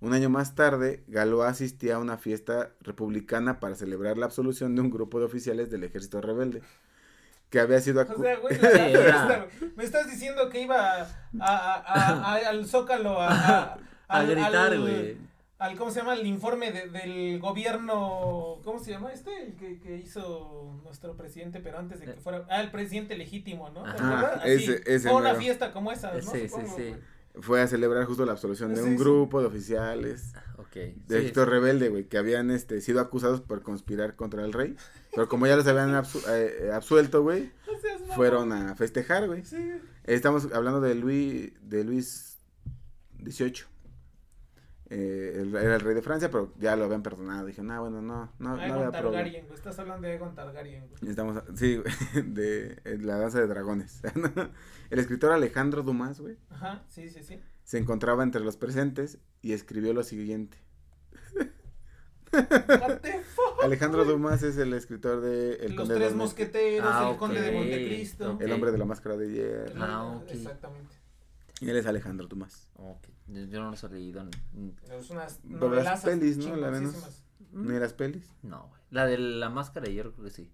[0.04, 4.82] Un año más tarde, Galois asistía a una fiesta republicana para celebrar la absolución de
[4.82, 6.62] un grupo de oficiales del ejército rebelde,
[7.50, 9.48] que había sido O sea, güey, la- Sí, la- era.
[9.78, 11.08] me estás diciendo que iba a,
[11.40, 13.64] a- a- a- al Zócalo a, a,
[14.10, 15.18] A al- gritar, al- güey.
[15.60, 19.80] al cómo se llama el informe de- del gobierno cómo se llama este el que,
[19.80, 23.90] que hizo nuestro presidente pero antes de que fuera ah el presidente legítimo no ¿Te
[23.92, 24.42] Ajá?
[24.42, 25.40] Así, ese- ese fue una mero.
[25.42, 26.96] fiesta como esa no Sí, sí, sí.
[27.40, 29.04] Fue a celebrar justo la absolución de Sí, un sí.
[29.04, 30.34] grupo de oficiales.
[30.58, 30.74] Ok.
[30.76, 34.76] de sí, ejército rebelde, güey, que habían este, sido acusados por conspirar contra el rey.
[35.14, 37.52] Pero como ya los habían absu- eh, absuelto, güey,
[38.16, 39.44] fueron a festejar, güey.
[40.04, 42.38] Estamos hablando de Luis, de Luis
[43.24, 43.64] XVIII.
[44.96, 47.48] Eh, él era el rey de Francia, pero ya lo habían perdonado.
[47.48, 49.24] Dije, no, bueno, no, no, no Aegon había problema.
[49.24, 51.94] Targaryen güey estás hablando de Aegon Targaryen güey Estamos, sí, güey,
[52.34, 54.02] de eh, la danza de dragones.
[54.92, 59.54] el escritor Alejandro Dumas, güey, ajá sí sí sí se encontraba entre los presentes y
[59.54, 60.58] escribió lo siguiente.
[63.64, 67.42] Alejandro Dumas es el escritor de El los Conde de tres mosqueteros Ah, el conde
[67.42, 68.42] de Montecristo ok.
[68.42, 69.84] El hombre de la máscara de hierro.
[69.84, 70.30] Ah, ok.
[70.32, 70.96] exactamente
[71.62, 72.70] Y él es Alejandro Dumas.
[72.76, 73.13] Ok.
[73.28, 74.26] Yo, yo no los he leído.
[74.92, 76.56] es unas Pero las pelis, ¿no?
[76.56, 77.24] La chingoncísimas.
[77.52, 78.82] Ni las pelis, No, güey.
[78.92, 80.52] La de la máscara de hierro creo que sí.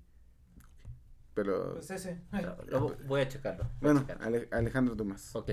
[1.34, 1.74] pero...
[1.76, 3.64] pues ese Pero lo- voy a checarlo.
[3.64, 4.26] voy a bueno, checarlo.
[4.26, 5.34] Ale- Alejandro Dumas.
[5.36, 5.52] Ok.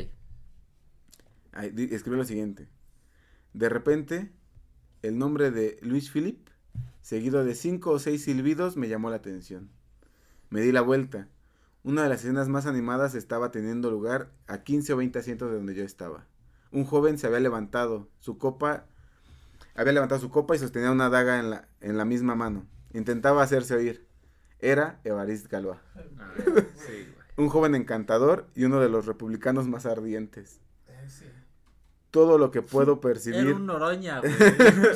[1.53, 2.69] Escribió lo siguiente.
[3.55, 4.31] De repente,
[5.03, 6.49] el nombre de Luis Philip,
[7.01, 9.71] seguido de cinco o seis silbidos, me llamó la atención.
[10.51, 11.29] Me di la vuelta.
[11.83, 15.57] Una de las escenas más animadas estaba teniendo lugar a 15 o 20 asientos de
[15.57, 16.27] donde yo estaba.
[16.73, 18.87] Un joven se había levantado, su copa
[19.75, 22.67] Había levantado su copa y sostenía una daga en la, en la misma mano.
[22.95, 24.07] Intentaba hacerse oír.
[24.59, 25.79] Era Evariste Galois.
[26.19, 26.33] Ah,
[26.75, 27.13] sí.
[27.37, 30.61] Un joven encantador y uno de los republicanos más ardientes.
[30.89, 31.27] Eh, sí.
[32.11, 33.41] Todo lo que puedo percibir.
[33.41, 34.33] Era un Noroña, güey.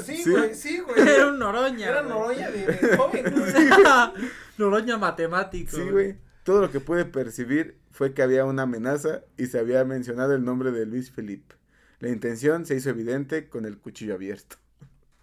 [0.02, 0.30] Sí, Sí.
[0.30, 0.98] güey, sí, güey.
[1.06, 1.88] Era un Noroña.
[1.88, 2.14] Era güey.
[2.14, 3.52] Noroña de, de joven, güey.
[4.56, 5.76] Noroña matemático.
[5.76, 6.16] Sí, güey.
[6.42, 10.42] Todo lo que pude percibir fue que había una amenaza y se había mencionado el
[10.42, 11.56] nombre de Luis Felipe.
[12.00, 14.56] La intención se hizo evidente con el cuchillo abierto.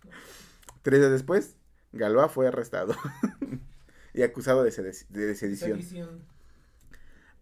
[0.83, 1.55] Tres días después,
[1.91, 2.95] Galois fue arrestado
[4.13, 5.79] y acusado de, sede- de sedición.
[5.81, 6.21] Sedición.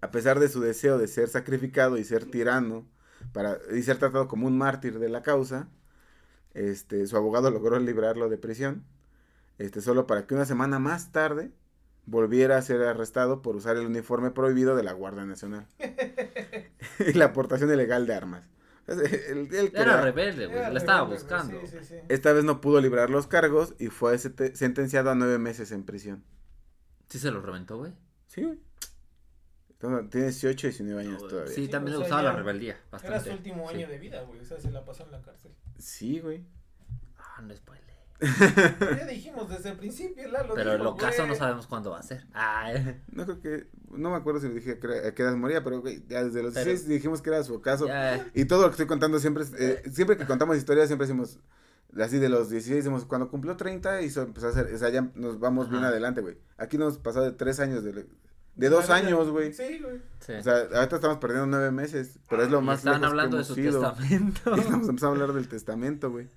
[0.01, 2.87] A pesar de su deseo de ser sacrificado y ser tirano
[3.33, 5.67] para, y ser tratado como un mártir de la causa,
[6.53, 8.83] este, su abogado logró librarlo de prisión,
[9.57, 11.51] este, solo para que una semana más tarde
[12.05, 15.65] volviera a ser arrestado por usar el uniforme prohibido de la Guardia Nacional
[16.99, 18.43] y la aportación ilegal de armas.
[18.87, 20.59] El- el que Era era- rebelde, güey.
[20.59, 21.61] Era La estaba rebelde, buscando.
[21.61, 21.95] Sí, sí, sí.
[22.09, 26.23] esta vez no pudo librar los cargos y fue sentenciado a nueve meses en prisión.
[27.09, 27.93] Sí se lo reventó, güey.
[28.27, 28.59] Sí, güey.
[29.79, 31.53] Tiene 18 y 19 años No, todavía.
[31.53, 32.73] Sí, también le gustaba la rebeldía.
[32.73, 33.29] Era Bastante.
[33.29, 33.75] su último Sí.
[33.75, 34.39] año de vida, güey.
[34.39, 35.51] O sea, se la pasó en la cárcel.
[35.77, 36.45] Sí, güey.
[37.17, 37.83] Ah, no spoile.
[38.21, 40.53] Ya dijimos desde el principio, Lalo.
[40.55, 41.29] Pero dijo, el ocaso güey.
[41.29, 42.25] no sabemos cuándo va a ser.
[42.33, 42.71] Ah.
[43.11, 46.03] No creo que, no me acuerdo si le dije que qué edad moría, pero güey,
[46.07, 47.87] ya desde los Pero- 16 dijimos que era su caso.
[47.87, 51.07] Ya, Y todo lo que estoy contando siempre, es, eh, siempre que contamos historias, siempre
[51.07, 51.39] decimos,
[51.99, 55.09] así de los 16, decimos, cuando cumplió 30 hizo, empezó a hacer, o sea, ya
[55.15, 56.37] nos vamos bien adelante, güey.
[56.57, 58.05] Aquí nos pasó de 3 años, de,
[58.55, 59.53] de 2 años, güey.
[59.53, 60.01] Sí, güey.
[60.19, 60.33] sí.
[60.33, 63.19] O sea, ahorita estamos perdiendo 9 meses, pero es lo Y más Estaban lejos que
[63.19, 64.41] hablando de hemos su testamento.
[64.55, 66.27] Y estamos empezando a hablar del testamento, güey.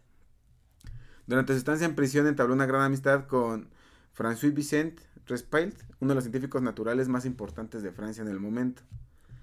[1.29, 3.69] Durante su estancia en prisión entabló una gran amistad con
[4.17, 8.83] François Vicent Respailt, uno de los científicos naturales más importantes de Francia en el momento.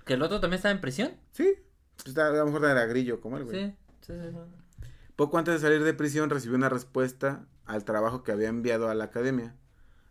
[0.04, 1.12] ¿Que el otro también estaba en prisión?
[1.32, 1.56] Sí,
[2.04, 3.68] pues, a lo mejor era grillo como él, güey.
[3.68, 4.88] Sí, sí, sí.
[5.16, 8.96] Poco antes de salir de prisión recibió una respuesta al trabajo que había enviado a
[8.96, 9.56] la academia.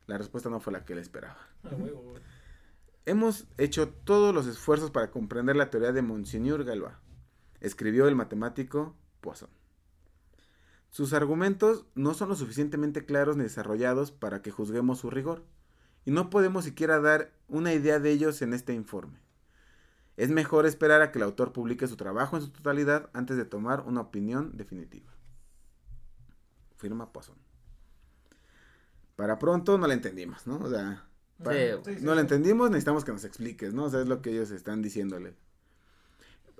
[0.07, 1.39] La respuesta no fue la que él esperaba.
[1.65, 1.93] Güey.
[3.05, 6.95] Hemos hecho todos los esfuerzos para comprender la teoría de Monsignor Galois,
[7.61, 9.51] escribió el matemático Poisson.
[10.95, 15.43] Sus argumentos no son lo suficientemente claros ni desarrollados para que juzguemos su rigor,
[16.05, 19.19] y no podemos siquiera dar una idea de ellos en este informe.
[20.17, 23.45] Es mejor esperar a que el autor publique su trabajo en su totalidad antes de
[23.45, 25.11] tomar una opinión definitiva.
[26.77, 27.35] Firma Poisson.
[29.17, 30.59] Para pronto no la entendimos, ¿no?
[30.59, 31.09] O sea,
[31.43, 33.87] pa- Sí, Sí, sí, no la entendimos, necesitamos que nos expliques, ¿no?
[33.87, 35.35] O sea, es lo que ellos están diciéndole.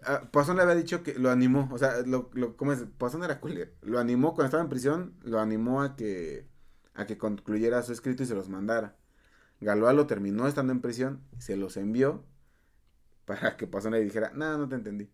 [0.07, 2.85] Ah, Poisson le había dicho que lo animó, o sea, lo, lo, ¿cómo es?
[2.99, 3.71] Poisson era culero.
[3.83, 6.47] Lo animó cuando estaba en prisión, lo animó a que,
[6.95, 8.97] a que concluyera su escrito y se los mandara.
[9.61, 12.25] Galois lo terminó estando en prisión, se los envió
[13.25, 15.11] para que Poisson le dijera, no, no te entendí.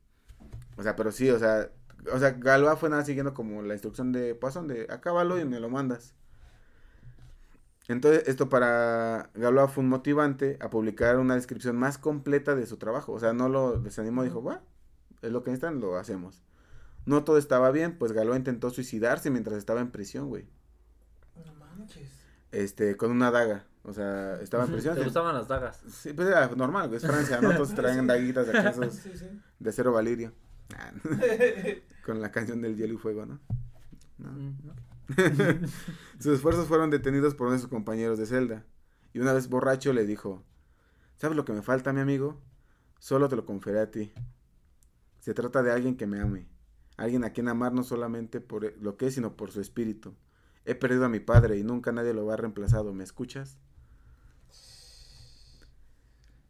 [0.77, 1.71] O sea, pero sí, o sea,
[2.13, 5.61] o sea, Galois fue nada siguiendo como la instrucción de Poisson de acábalo y me
[5.61, 6.15] lo mandas.
[7.89, 12.77] Entonces, esto para Galois fue un motivante a publicar una descripción más completa de su
[12.77, 13.13] trabajo.
[13.13, 14.63] O sea, no lo desanimó, dijo, va,
[15.23, 16.43] es lo que necesitan, lo hacemos.
[17.07, 20.47] No todo estaba bien, pues Galois intentó suicidarse mientras estaba en prisión, güey.
[21.45, 22.11] No manches.
[22.53, 23.67] Este, con una daga.
[23.83, 24.95] O sea, estaba en prisión.
[24.97, 25.83] ¿Te gustaban las dagas?
[25.89, 27.55] Sí, pues era normal, güey, es Francia, ¿no?
[27.55, 29.27] Todos traen daguitas de acá, esos Sí, sí.
[29.59, 30.33] de cero valirio.
[30.77, 30.93] Ah,
[32.05, 33.41] con la canción del hielo y fuego, ¿no?
[34.19, 34.31] No.
[34.31, 34.75] Mm, ¿no?
[36.19, 38.65] Sus esfuerzos fueron detenidos por uno de sus compañeros de celda.
[39.13, 40.45] Y una vez borracho le dijo,
[41.17, 42.41] ¿sabes lo que me falta, mi amigo?
[42.99, 44.13] Solo te lo confiaré a ti.
[45.21, 46.49] Se trata de alguien que me ame.
[46.97, 50.15] Alguien a quien amar no solamente por lo que es, sino por su espíritu.
[50.65, 52.93] He perdido a mi padre y nunca nadie lo va reemplazado.
[52.93, 53.59] ¿Me escuchas?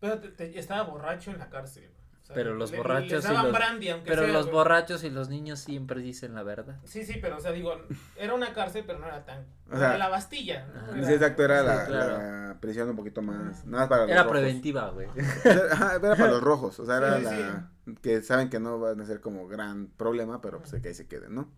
[0.01, 1.91] Pero te- estaba borracho en la cárcel.
[2.35, 6.01] Pero los le- borrachos y los- brandy, Pero sea, los borrachos y los niños siempre
[6.01, 6.79] dicen la verdad.
[6.85, 7.73] Sí, sí, pero o sea, digo,
[8.17, 9.45] era una cárcel, pero no era tan.
[9.71, 10.67] O sea, era la Bastilla.
[10.95, 12.13] Era- Sí, exacto, era sí, la, claro.
[12.49, 13.65] la prisión un poquito más...
[13.65, 14.39] Nada más para los Era rojos.
[14.39, 15.09] preventiva, güey.
[15.45, 17.71] Era para los rojos, o sea, era Sí, la...
[18.03, 21.09] Que saben que no van a ser como gran problema, pero pues que ahí se
[21.09, 21.51] queden, ¿no?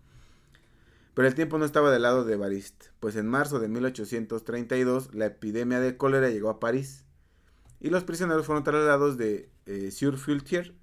[1.13, 5.27] Pero el tiempo no estaba del lado de Barist, pues en marzo de 1832 la
[5.27, 7.05] epidemia de cólera llegó a París
[7.83, 10.73] y los prisioneros fueron trasladados de eh, Surfultier,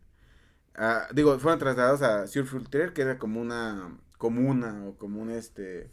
[0.75, 5.91] a- digo, fueron trasladados a Surfultier, que era como una comuna o como un este,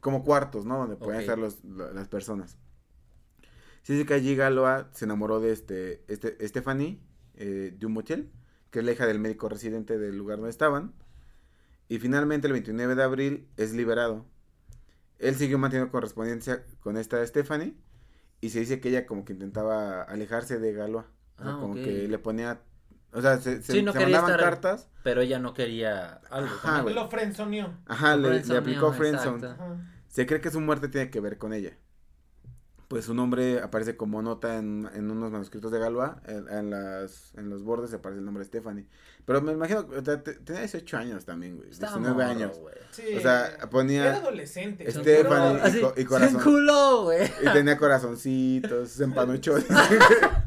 [0.00, 0.78] como cuartos, ¿no?
[0.78, 1.20] Donde podían Ok.
[1.22, 2.58] estar los, la- las personas.
[3.86, 7.00] Que allí Galois se enamoró de este, este Stephanie
[7.34, 8.30] eh, Dumotel,
[8.70, 10.94] que es la hija del médico residente del lugar donde estaban.
[11.88, 14.24] Y finalmente el 29 de abril es liberado.
[15.18, 17.74] Él siguió manteniendo correspondencia con esta Stephanie
[18.44, 21.06] y se dice que ella como que intentaba alejarse de Galois.
[21.38, 22.60] O sea, Ah, como que le ponía
[23.12, 24.88] O sea, se, se, Sí, no se mandaban estar- cartas.
[25.02, 26.50] Pero ella no quería algo.
[26.62, 26.82] Ajá.
[26.82, 27.72] Lo frenzoneó.
[27.86, 28.92] Ajá, le, le Friendzone, aplicó.
[29.46, 29.76] Ajá.
[30.08, 31.76] Se cree que su muerte tiene que ver con ella.
[32.94, 36.12] Pues su nombre aparece como nota en, en unos manuscritos de Galois.
[36.28, 38.86] En, en las, en los bordes aparece el nombre Stephanie.
[39.24, 41.70] Pero me imagino, o sea, te- tenía 18 años también, güey.
[41.70, 42.60] Estaba 19 morro, años.
[42.92, 43.16] Sí.
[43.16, 44.86] O sea, ponía- Era adolescente.
[44.86, 46.40] Este, Stephanie, Así, y co- y se corazón.
[46.40, 47.24] enculó, güey.
[47.42, 49.54] Y tenía corazoncitos, se empanuchó.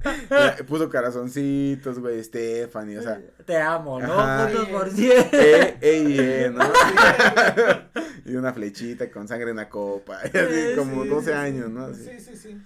[0.68, 3.20] Puso corazoncitos, güey, Stephanie, o sea.
[3.46, 4.14] Te amo, ¿no?
[4.14, 4.48] Ajá.
[4.48, 5.26] Puntos por cien.
[5.34, 6.64] E, E y E, ¿no?
[8.26, 10.20] y una flechita con sangre en la copa.
[10.32, 11.86] Y así Sí, como sí, 12 sí, años, ¿no?
[11.86, 12.04] Así.
[12.04, 12.62] Sí, sí, sí.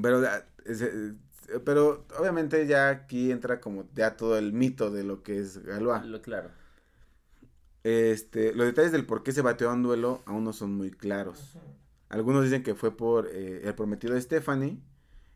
[0.00, 1.14] Pero, ah, ese-
[1.48, 5.58] eh, pero obviamente ya aquí entra como ya todo el mito de lo que es
[5.64, 6.04] Galois.
[6.04, 6.50] Lo- Claro.
[7.84, 10.90] Este, los detalles del por qué se bateó a un duelo aún no son muy
[10.92, 11.54] claros.
[12.08, 14.78] Algunos dicen que fue por eh, el prometido de Stephanie,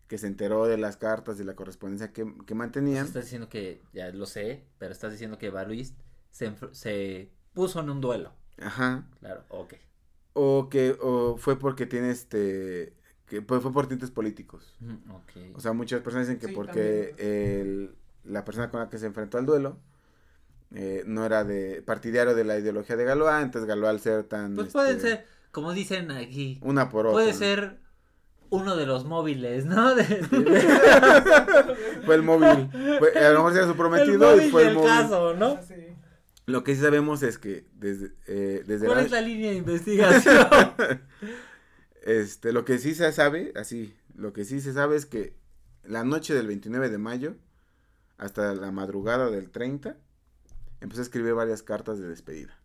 [0.07, 3.05] que se enteró de las cartas y la correspondencia que, que mantenían.
[3.07, 5.95] Estás diciendo que, ya lo sé, pero estás diciendo que Baruis
[6.31, 8.33] se, se puso en un duelo.
[8.61, 9.09] Ajá.
[9.19, 9.75] Claro, ok.
[10.35, 12.93] O que o fue porque tiene este
[13.29, 14.75] que pues, fue por tintes políticos.
[15.55, 19.07] O sea, muchas personas dicen que Sí, porque el- la persona con la que se
[19.07, 19.79] enfrentó al duelo
[20.75, 24.55] eh, no era de partidario de la ideología de Galois, entonces Galois al ser tan
[24.57, 27.13] pues pueden este, ser, como dicen aquí, una por otra.
[27.15, 27.39] puede ¿no?
[27.39, 27.79] ser
[28.51, 29.95] uno de los móviles, ¿no?
[29.97, 32.69] De- de- Fue el móvil.
[32.99, 34.89] Fue- a lo mejor era su el prometido móvil y fue el móvil.
[34.91, 35.57] caso, ¿no?
[35.59, 35.75] Ah, sí.
[36.47, 39.57] Lo que sí sabemos es que desde eh, desde ¿Cuál la- es la línea de
[39.57, 40.47] investigación?
[42.07, 45.35] Este, lo que sí se sabe, así, lo que sí se sabe es que
[45.83, 47.35] la noche del 29 de mayo
[48.17, 49.97] hasta la madrugada del 30
[50.81, 52.57] empezó a escribir varias cartas de despedida.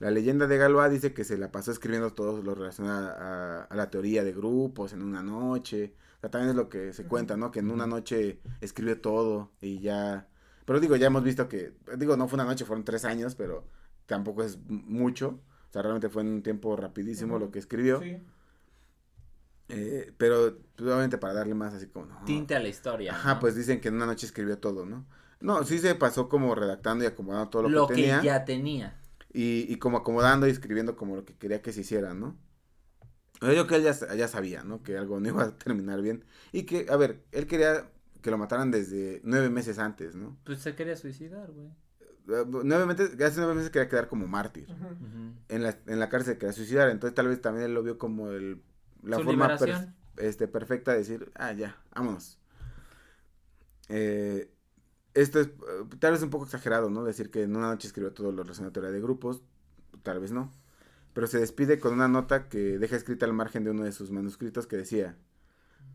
[0.00, 3.74] La leyenda de Galois dice que se la pasó escribiendo todo lo relacionado a, a
[3.74, 5.94] la teoría de grupos en una noche.
[6.18, 7.50] O sea, también es lo que se cuenta, ¿no?
[7.50, 10.28] Que en una noche escribió todo y ya...
[10.66, 13.66] Pero digo, ya hemos visto que, digo, no fue una noche, fueron tres años, pero
[14.04, 15.40] tampoco es mucho.
[15.74, 18.00] O sea, realmente fue en un tiempo rapidísimo lo que escribió.
[18.00, 18.16] Sí.
[19.68, 22.06] Eh, pero pues, obviamente para darle más así como...
[22.06, 22.24] no.
[22.24, 23.12] Tinte a la historia.
[23.12, 23.40] Ajá, ¿no?
[23.40, 25.04] pues dicen que en una noche escribió todo, ¿no?
[25.40, 28.22] No, sí se pasó como redactando y acomodando todo lo, lo que que tenía.
[28.22, 28.96] ya tenía.
[29.32, 32.38] Y, y como acomodando y escribiendo como lo que quería que se hiciera, ¿no?
[33.40, 34.80] Yo creo que él ya, ya sabía, ¿no?
[34.84, 36.24] Que algo no iba a terminar bien.
[36.52, 37.90] Y que, a ver, él quería
[38.22, 40.38] que lo mataran desde nueve meses antes, ¿no?
[40.44, 41.68] Pues se quería suicidar, güey.
[42.26, 44.66] Nueve meses, hace nueve meses quería quedar como mártir.
[45.48, 46.88] En la, en la cárcel quería suicidar.
[46.88, 48.62] Entonces tal vez también él lo vio como el,
[49.02, 49.68] la Su forma per-
[50.16, 52.38] este, perfecta de decir, ah, ya, vámonos.
[53.88, 54.50] Eh,
[55.12, 55.52] esto es eh,
[55.98, 57.04] tal vez un poco exagerado, ¿no?
[57.04, 59.42] Decir que en una noche escribió todo lo relacionado a teoría de grupos,
[60.02, 60.50] tal vez no.
[61.12, 64.10] Pero se despide con una nota que deja escrita al margen de uno de sus
[64.10, 65.16] manuscritos que decía,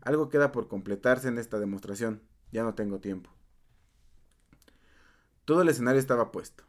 [0.02, 2.22] algo queda por completarse en esta demostración,
[2.52, 3.30] ya no tengo tiempo.
[5.44, 6.64] Todo el escenario estaba puesto.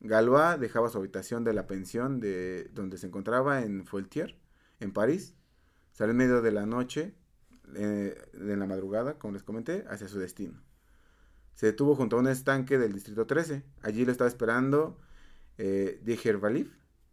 [0.00, 4.36] Galois dejaba su habitación de la pensión de donde se encontraba en Foultier,
[4.80, 5.34] en París,
[5.92, 7.14] salió en medio de la noche,
[7.74, 10.60] eh, de la madrugada, como les comenté, hacia su destino.
[11.54, 13.64] Se detuvo junto a un estanque del distrito 13.
[13.82, 15.00] Allí lo estaba esperando
[15.56, 16.00] eh,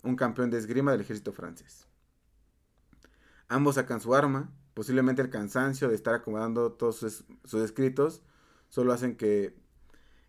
[0.04, 1.88] un campeón de esgrima del ejército francés.
[3.48, 4.52] Ambos sacan su arma.
[4.74, 8.24] Posiblemente el cansancio de estar acomodando todos sus, sus escritos
[8.70, 9.56] solo hacen que,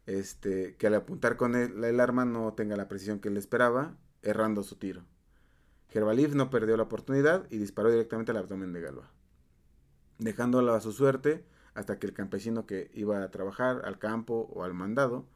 [0.06, 3.96] este, que al apuntar con el, el arma no tenga la precisión que él esperaba,
[4.22, 5.04] errando su tiro.
[5.88, 9.06] Gervalif no perdió la oportunidad y disparó directamente al abdomen de Galois,
[10.18, 11.44] dejándolo a su suerte
[11.74, 15.26] hasta que el campesino que iba a trabajar al campo o al mandado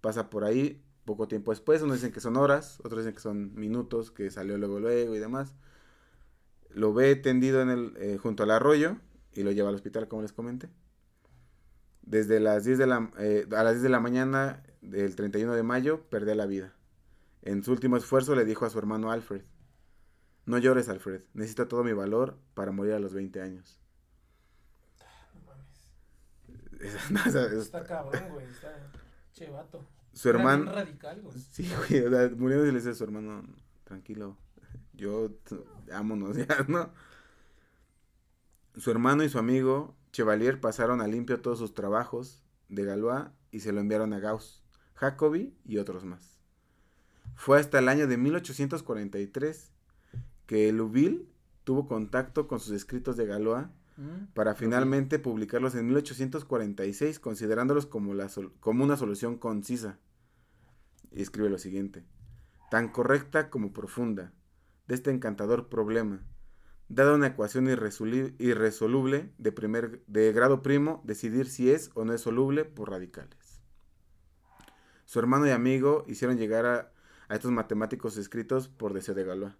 [0.00, 1.82] pasa por ahí poco tiempo después.
[1.82, 5.18] Unos dicen que son horas, otros dicen que son minutos, que salió luego, luego y
[5.18, 5.54] demás.
[6.70, 8.96] Lo ve tendido en el, eh, junto al arroyo
[9.34, 10.68] y lo lleva al hospital, como les comenté.
[12.10, 15.62] Desde las 10 de la, eh, a las 10 de la mañana del 31 de
[15.62, 16.74] mayo perdió la vida.
[17.42, 19.42] En su último esfuerzo le dijo a su hermano Alfred,
[20.44, 23.80] no llores Alfred, necesito todo mi valor para morir a los 20 años.
[25.34, 25.88] No mames.
[27.12, 28.44] No, o sea, Está cabrón, güey.
[28.46, 28.74] Está
[29.32, 29.86] che vato.
[30.12, 30.72] su hermano...
[30.72, 31.38] radical, güey.
[31.38, 33.44] Sí, güey, o sea, muriendo y le dice a su hermano,
[33.84, 34.36] tranquilo,
[34.94, 35.30] yo,
[35.86, 36.92] vámonos ya, ¿no?
[38.76, 43.60] Su hermano y su amigo Chevalier pasaron a limpio todos sus trabajos de Galois y
[43.60, 44.62] se lo enviaron a Gauss,
[44.94, 46.38] Jacobi y otros más.
[47.34, 49.72] Fue hasta el año de 1843
[50.46, 51.26] que Louville
[51.64, 53.66] tuvo contacto con sus escritos de Galois
[54.00, 54.32] Mm.
[54.32, 58.30] para finalmente publicarlos en 1846, considerándolos como, la
[58.60, 59.98] como una solución concisa.
[61.12, 62.06] Y escribe lo siguiente,
[62.70, 64.32] tan correcta como profunda,
[64.88, 66.22] de este encantador problema,
[66.90, 72.20] Dada una ecuación irresoluble de, primer, de grado primo, decidir si es o no es
[72.20, 73.60] soluble por radicales.
[75.04, 76.92] Su hermano y amigo hicieron llegar a,
[77.28, 79.54] a estos matemáticos escritos por deseo de Galois.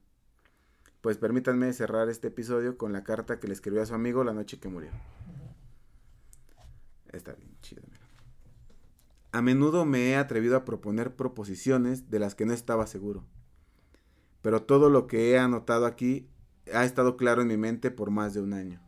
[1.03, 4.33] Pues permítanme cerrar este episodio con la carta que le escribió a su amigo la
[4.33, 4.91] noche que murió.
[7.13, 7.83] Está bien chido.
[9.31, 13.25] A menudo me he atrevido a proponer proposiciones de las que no estaba seguro.
[14.43, 16.29] Pero todo lo que he anotado aquí
[16.73, 18.81] ha estado claro en mi mente por más de un año.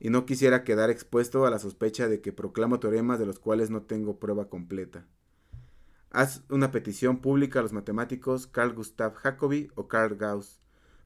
[0.00, 3.70] Y no quisiera quedar expuesto a la sospecha de que proclamo teoremas de los cuales
[3.70, 5.06] no tengo prueba completa.
[6.10, 10.60] Haz una petición pública a los matemáticos Carl Gustav Jacobi o Carl Gauss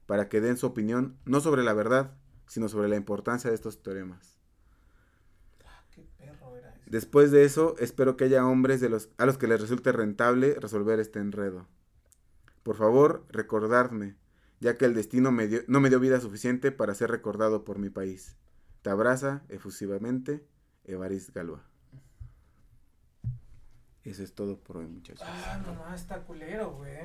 [0.07, 2.13] para que den su opinión no sobre la verdad,
[2.47, 4.39] sino sobre la importancia de estos teoremas.
[5.65, 6.91] Ah, qué perro era ese.
[6.91, 10.57] Después de eso, espero que haya hombres de los, a los que les resulte rentable
[10.59, 11.67] resolver este enredo.
[12.63, 14.17] Por favor, recordadme,
[14.61, 17.79] ya que el destino me dio- no me dio vida suficiente para ser recordado por
[17.79, 18.37] mi país.
[18.83, 20.47] Te abraza efusivamente,
[20.85, 21.63] Evarist Galois.
[24.05, 25.27] Eso es todo por hoy, muchachos.
[25.27, 26.97] Ah, nomás está culero, güey.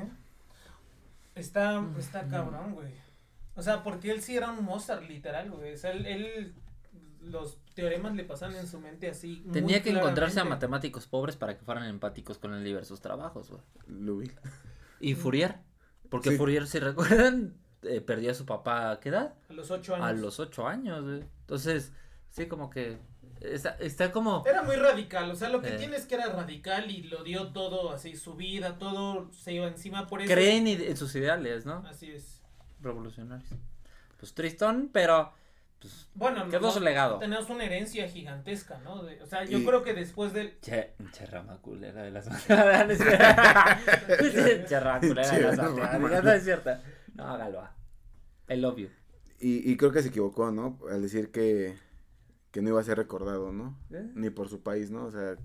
[1.34, 2.92] Está, está cabrón, güey.
[3.56, 5.74] O sea, porque él sí era un Mozart, literal, güey.
[5.74, 6.56] O sea, él, él-
[7.22, 9.42] los teoremas le pasan en su mente así.
[9.46, 12.86] muy Tenía que encontrarse a matemáticos pobres para que fueran empáticos con él y ver
[12.86, 13.62] sus trabajos, güey.
[13.88, 14.32] Louis.
[15.00, 15.60] Y Fourier.
[16.12, 16.36] Porque Sí.
[16.38, 19.34] Fourier, si recuerdan, eh, perdió a su papá, ¿a qué edad?
[19.50, 20.08] A los ocho años.
[20.08, 21.24] A los ocho años, güey.
[21.40, 21.92] Entonces,
[22.30, 22.98] sí, como que
[23.40, 24.44] está, está como...
[24.46, 25.78] Era muy radical, o sea, lo que Eh.
[25.78, 29.68] tiene es que era radical y lo dio todo así, su vida, todo se iba
[29.68, 30.32] encima por eso.
[30.32, 31.84] Creen en sus ideales, ¿no?
[31.88, 32.42] Así es.
[32.82, 33.50] Revolucionarios.
[34.20, 35.34] Pues tristón, pero...
[35.82, 37.18] Pues, Bueno, Quedó su legado.
[37.18, 39.02] Tenemos una herencia gigantesca, ¿no?
[39.04, 40.60] De- o sea, yo Y- creo que después del...
[40.62, 43.80] che, che rama culera de las matemáticas.
[44.68, 46.22] che rama culera de las rama.
[46.22, 46.70] No es cierto.
[47.16, 47.68] No, hágalo.
[48.50, 48.90] I love you.
[49.40, 50.78] Y, y creo que se equivocó, ¿no?
[50.90, 51.76] Al decir que,
[52.52, 53.76] que no iba a ser recordado, ¿no?
[53.92, 54.08] ¿Eh?
[54.14, 55.06] Ni por su país, ¿no?
[55.06, 55.36] O sea,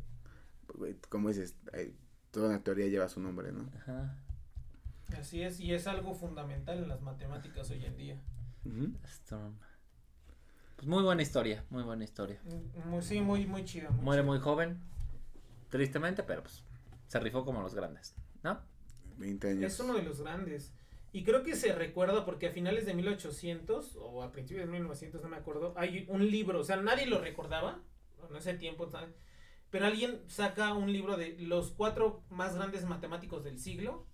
[1.08, 1.96] como dices, hay-
[2.30, 3.70] toda una teoría lleva su nombre, ¿no?
[3.80, 4.18] Ajá.
[5.18, 8.20] Así es, y es algo fundamental en las matemáticas hoy en día.
[8.66, 8.92] Ujú.
[9.06, 9.56] Storm.
[10.76, 12.40] Pues muy buena historia, muy buena historia.
[12.84, 13.90] Muy, sí, muy, muy chido.
[13.90, 14.32] Muy Muere chido.
[14.32, 14.78] muy joven,
[15.70, 16.64] tristemente, pero pues
[17.06, 18.60] se rifó como los grandes, ¿no?
[19.16, 19.72] 20 años.
[19.72, 20.72] Es uno de los grandes.
[21.12, 25.22] Y creo que se recuerda porque a finales de 1800 o a principios de 1900,
[25.22, 27.80] no me acuerdo, hay un libro, o sea, nadie lo recordaba
[28.28, 29.14] en ese tiempo, ¿sabes?
[29.70, 34.06] pero alguien saca un libro de los cuatro más grandes matemáticos del siglo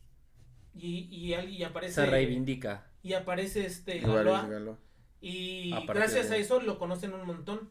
[0.74, 2.90] y, y, y aparece Se reivindica.
[3.02, 4.78] y aparece este Galois, es Galo.
[5.22, 7.70] Y A gracias de- a eso lo conocen un montón.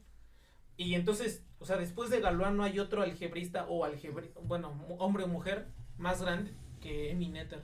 [0.77, 5.25] Y entonces, o sea, después de Galois no hay otro algebrista o algebri bueno, hombre
[5.25, 5.67] o mujer
[5.99, 7.61] más grande que Emmy Noether.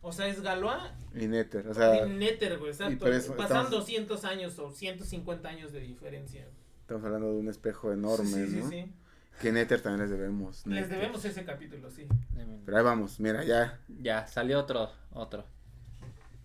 [0.00, 0.82] O sea, es Galois
[1.14, 2.70] Y Nether, o sea, y Noether, güey.
[2.72, 2.92] exacto.
[2.94, 6.48] y por eso Pasan estamos- 200 años o 150 años de diferencia.
[6.80, 8.70] estamos hablando de un espejo enorme, sí, sí, ¿no?
[8.70, 8.92] sí.
[9.42, 10.66] Que Nether también les debemos.
[10.66, 10.98] Les Nether.
[10.98, 12.08] debemos ese capítulo, sí.
[12.64, 13.78] Pero ahí vamos, mira, ya.
[13.88, 15.44] Ya, salió otro, otro.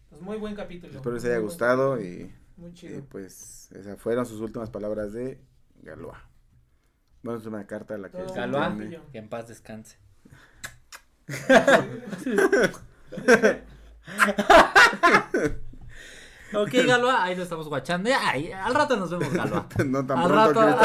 [0.10, 0.94] Pues muy buen capítulo.
[0.94, 3.04] Espero les haya gustado y, Muy y chido.
[3.10, 5.42] pues esas fueron sus últimas palabras de
[5.82, 6.18] Galois.
[7.24, 8.18] Bueno, es una carta a la que...
[8.18, 8.36] Todo
[8.66, 9.02] entiende.
[9.12, 9.98] Que en paz descanse.
[16.56, 18.12] Ok, Galois, ahí lo estamos guachando.
[18.22, 19.64] Ay, al rato nos vemos, Galois.
[19.88, 20.84] no tan Al pronto rato,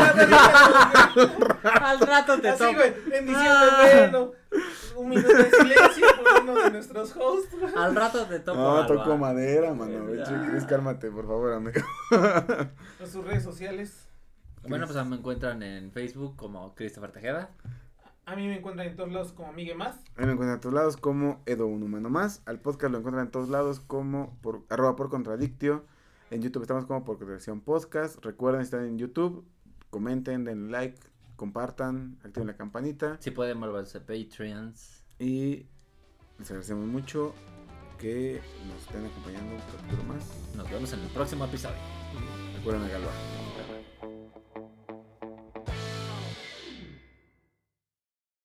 [1.85, 2.73] al rato te Así, toco.
[2.75, 4.09] güey, en diciembre, Ah.
[4.11, 4.33] bueno,
[4.99, 7.55] un minuto de silencio por uno de nuestros hosts.
[7.77, 8.59] Al rato te toco.
[8.59, 9.01] No, Galois.
[9.01, 10.07] toco madera, mano.
[10.51, 11.81] Cris, cálmate, por favor, amigo.
[12.13, 14.09] A sus redes sociales.
[14.67, 17.51] Bueno, pues me encuentran en Facebook como Christopher Tejeda.
[18.27, 19.95] A mí me encuentran en todos lados como Miguel Más.
[20.17, 22.43] Ahí me encuentran en todos lados como Edo Un Humano Más.
[22.45, 25.87] Al podcast lo encuentran en todos lados como por arroba por contradictio.
[26.31, 28.23] En YouTube estamos como por contradicción podcast.
[28.23, 29.47] Recuerden estar en YouTube.
[29.89, 30.99] Comenten, den like,
[31.39, 33.17] compartan, activen la campanita.
[33.21, 35.05] Si pueden volverse Patreons.
[35.19, 35.67] Y
[36.39, 37.33] les agradecemos mucho
[37.99, 40.27] que nos estén acompañando un capítulo más.
[40.55, 41.79] Nos vemos en el próximo episodio.
[42.57, 43.78] Recuerden a Galois.